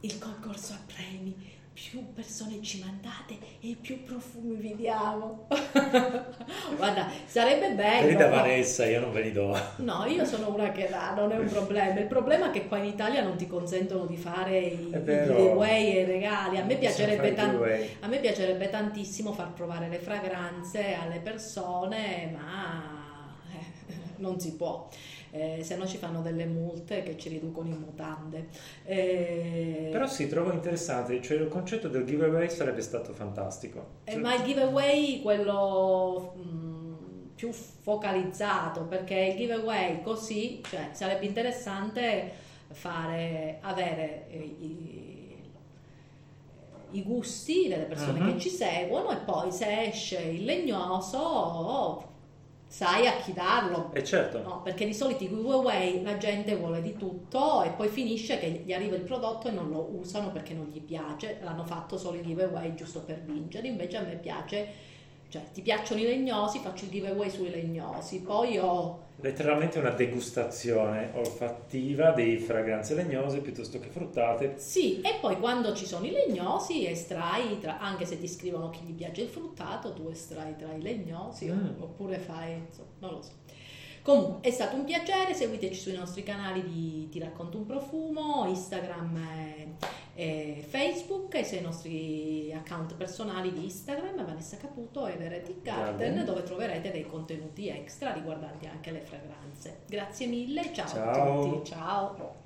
Il 0.00 0.18
concorso 0.18 0.72
a 0.72 0.78
premi. 0.86 1.51
Più 1.90 2.12
persone 2.12 2.62
ci 2.62 2.80
mandate 2.80 3.36
e 3.60 3.76
più 3.80 4.02
profumi 4.04 4.54
vi 4.54 4.74
diamo. 4.76 5.46
Guarda, 6.76 7.08
sarebbe 7.26 7.72
bello. 7.72 8.06
Vedi 8.06 8.16
da? 8.16 8.28
Vanessa, 8.28 8.86
io 8.86 9.00
non 9.00 9.12
ve 9.12 9.20
li 9.22 9.32
do. 9.32 9.58
No, 9.76 10.04
io 10.06 10.24
sono 10.24 10.54
una 10.54 10.70
che 10.70 10.88
dà, 10.88 11.12
non 11.14 11.32
è 11.32 11.36
un 11.38 11.48
problema. 11.48 11.98
Il 11.98 12.06
problema 12.06 12.48
è 12.48 12.50
che 12.50 12.66
qua 12.66 12.78
in 12.78 12.84
Italia 12.86 13.22
non 13.22 13.36
ti 13.36 13.46
consentono 13.46 14.06
di 14.06 14.16
fare 14.16 14.58
i, 14.58 14.88
i 14.88 14.90
giveaway 14.90 15.96
e 15.96 16.00
i 16.00 16.04
regali. 16.04 16.56
A 16.58 16.64
me, 16.64 16.74
Non 16.74 16.78
possiamo 16.78 16.78
piacerebbe 16.78 17.16
fare 17.16 17.34
tan- 17.34 17.50
giveaway. 17.50 17.96
a 18.00 18.06
me 18.06 18.18
piacerebbe 18.20 18.70
tantissimo 18.70 19.32
far 19.32 19.52
provare 19.52 19.88
le 19.88 19.98
fragranze 19.98 20.94
alle 20.94 21.18
persone, 21.18 22.30
ma 22.32 23.01
non 24.22 24.40
si 24.40 24.54
può. 24.56 24.88
Eh, 25.34 25.60
se 25.62 25.76
no 25.76 25.86
ci 25.86 25.96
fanno 25.96 26.20
delle 26.22 26.44
multe 26.46 27.02
che 27.02 27.16
ci 27.18 27.28
riducono 27.30 27.68
in 27.70 27.80
mutande. 27.80 28.48
Eh, 28.84 29.88
Però 29.90 30.06
sì, 30.06 30.28
trovo 30.28 30.52
interessante, 30.52 31.20
cioè 31.22 31.38
il 31.38 31.48
concetto 31.48 31.88
del 31.88 32.04
giveaway 32.04 32.48
sarebbe 32.50 32.80
stato 32.82 33.12
fantastico. 33.12 33.86
Eh, 34.04 34.16
ma 34.16 34.34
il 34.34 34.42
giveaway 34.44 35.20
quello 35.22 36.34
mm, 36.36 36.92
più 37.34 37.50
focalizzato 37.52 38.82
perché 38.84 39.14
il 39.14 39.36
giveaway 39.36 40.02
così 40.02 40.60
cioè, 40.68 40.90
sarebbe 40.92 41.24
interessante 41.26 42.32
fare 42.72 43.58
avere 43.62 44.26
eh, 44.30 44.38
i, 44.38 45.36
i 46.92 47.02
gusti 47.02 47.68
delle 47.68 47.84
persone 47.84 48.20
Mhm. 48.20 48.32
che 48.34 48.38
ci 48.40 48.48
seguono 48.50 49.10
e 49.12 49.16
poi 49.16 49.50
se 49.50 49.84
esce 49.84 50.18
il 50.20 50.44
legnoso 50.44 52.10
sai 52.72 53.06
a 53.06 53.16
chi 53.18 53.34
darlo. 53.34 53.92
E 53.92 54.02
certo, 54.02 54.42
No, 54.42 54.62
perché 54.62 54.86
di 54.86 54.94
solito 54.94 55.24
i 55.24 55.28
giveaway 55.28 56.02
la 56.02 56.16
gente 56.16 56.56
vuole 56.56 56.80
di 56.80 56.96
tutto 56.96 57.62
e 57.62 57.70
poi 57.70 57.88
finisce 57.88 58.38
che 58.38 58.62
gli 58.64 58.72
arriva 58.72 58.96
il 58.96 59.02
prodotto 59.02 59.48
e 59.48 59.50
non 59.50 59.68
lo 59.68 59.90
usano 59.94 60.32
perché 60.32 60.54
non 60.54 60.68
gli 60.72 60.80
piace, 60.80 61.38
l'hanno 61.42 61.64
fatto 61.64 61.98
solo 61.98 62.16
i 62.16 62.22
giveaway 62.22 62.74
giusto 62.74 63.00
per 63.02 63.20
vincere, 63.20 63.68
invece 63.68 63.98
a 63.98 64.02
me 64.02 64.16
piace, 64.16 64.68
cioè 65.32 65.42
ti 65.50 65.62
piacciono 65.62 66.02
i 66.02 66.04
legnosi, 66.04 66.58
faccio 66.58 66.84
il 66.84 66.90
giveaway 66.90 67.30
sui 67.30 67.48
legnosi, 67.48 68.20
poi 68.20 68.58
ho, 68.58 69.00
letteralmente 69.22 69.78
una 69.78 69.88
degustazione 69.88 71.10
olfattiva 71.14 72.10
di 72.10 72.36
fragranze 72.36 72.94
legnose 72.94 73.38
piuttosto 73.38 73.80
che 73.80 73.88
fruttate. 73.88 74.54
sì, 74.58 75.00
e 75.00 75.14
poi 75.22 75.38
quando 75.38 75.74
ci 75.74 75.86
sono 75.86 76.04
i 76.04 76.10
legnosi 76.10 76.86
estrai, 76.86 77.58
tra- 77.58 77.78
anche 77.80 78.04
se 78.04 78.18
ti 78.18 78.28
scrivono 78.28 78.68
che 78.68 78.80
gli 78.84 78.92
piace 78.92 79.22
il 79.22 79.28
fruttato, 79.28 79.94
tu 79.94 80.08
estrai 80.10 80.54
tra 80.56 80.70
i 80.74 80.82
legnosi 80.82 81.46
Mm. 81.50 81.80
oppure 81.80 82.18
fai, 82.18 82.52
insomma, 82.66 82.88
non 82.98 83.10
lo 83.12 83.22
so. 83.22 83.30
Comunque 84.02 84.48
è 84.48 84.50
stato 84.50 84.76
un 84.76 84.84
piacere, 84.84 85.32
seguiteci 85.32 85.80
sui 85.80 85.94
nostri 85.94 86.22
canali 86.24 86.62
di 86.64 87.08
Ti 87.08 87.20
racconto 87.20 87.56
un 87.56 87.64
profumo, 87.64 88.44
Instagram 88.48 89.16
e, 89.16 89.68
e 90.14 90.64
Facebook 90.68 91.34
e 91.34 91.44
sui 91.44 91.60
nostri 91.60 92.52
account 92.52 92.94
personali 92.94 93.52
di 93.52 93.64
Instagram, 93.64 94.24
Vanessa 94.24 94.56
Caputo 94.56 95.06
e 95.06 95.16
Veretic 95.16 95.62
Garden, 95.62 95.96
Garden. 95.96 96.24
dove 96.24 96.42
troverete 96.42 96.90
dei 96.90 97.06
contenuti 97.06 97.68
extra 97.68 98.12
riguardanti 98.12 98.66
anche 98.66 98.90
le 98.90 99.00
fragranze. 99.00 99.80
Grazie 99.86 100.26
mille, 100.26 100.72
ciao, 100.74 100.86
Ciao. 100.86 101.10
a 101.10 101.50
tutti, 101.50 101.70
ciao! 101.70 102.41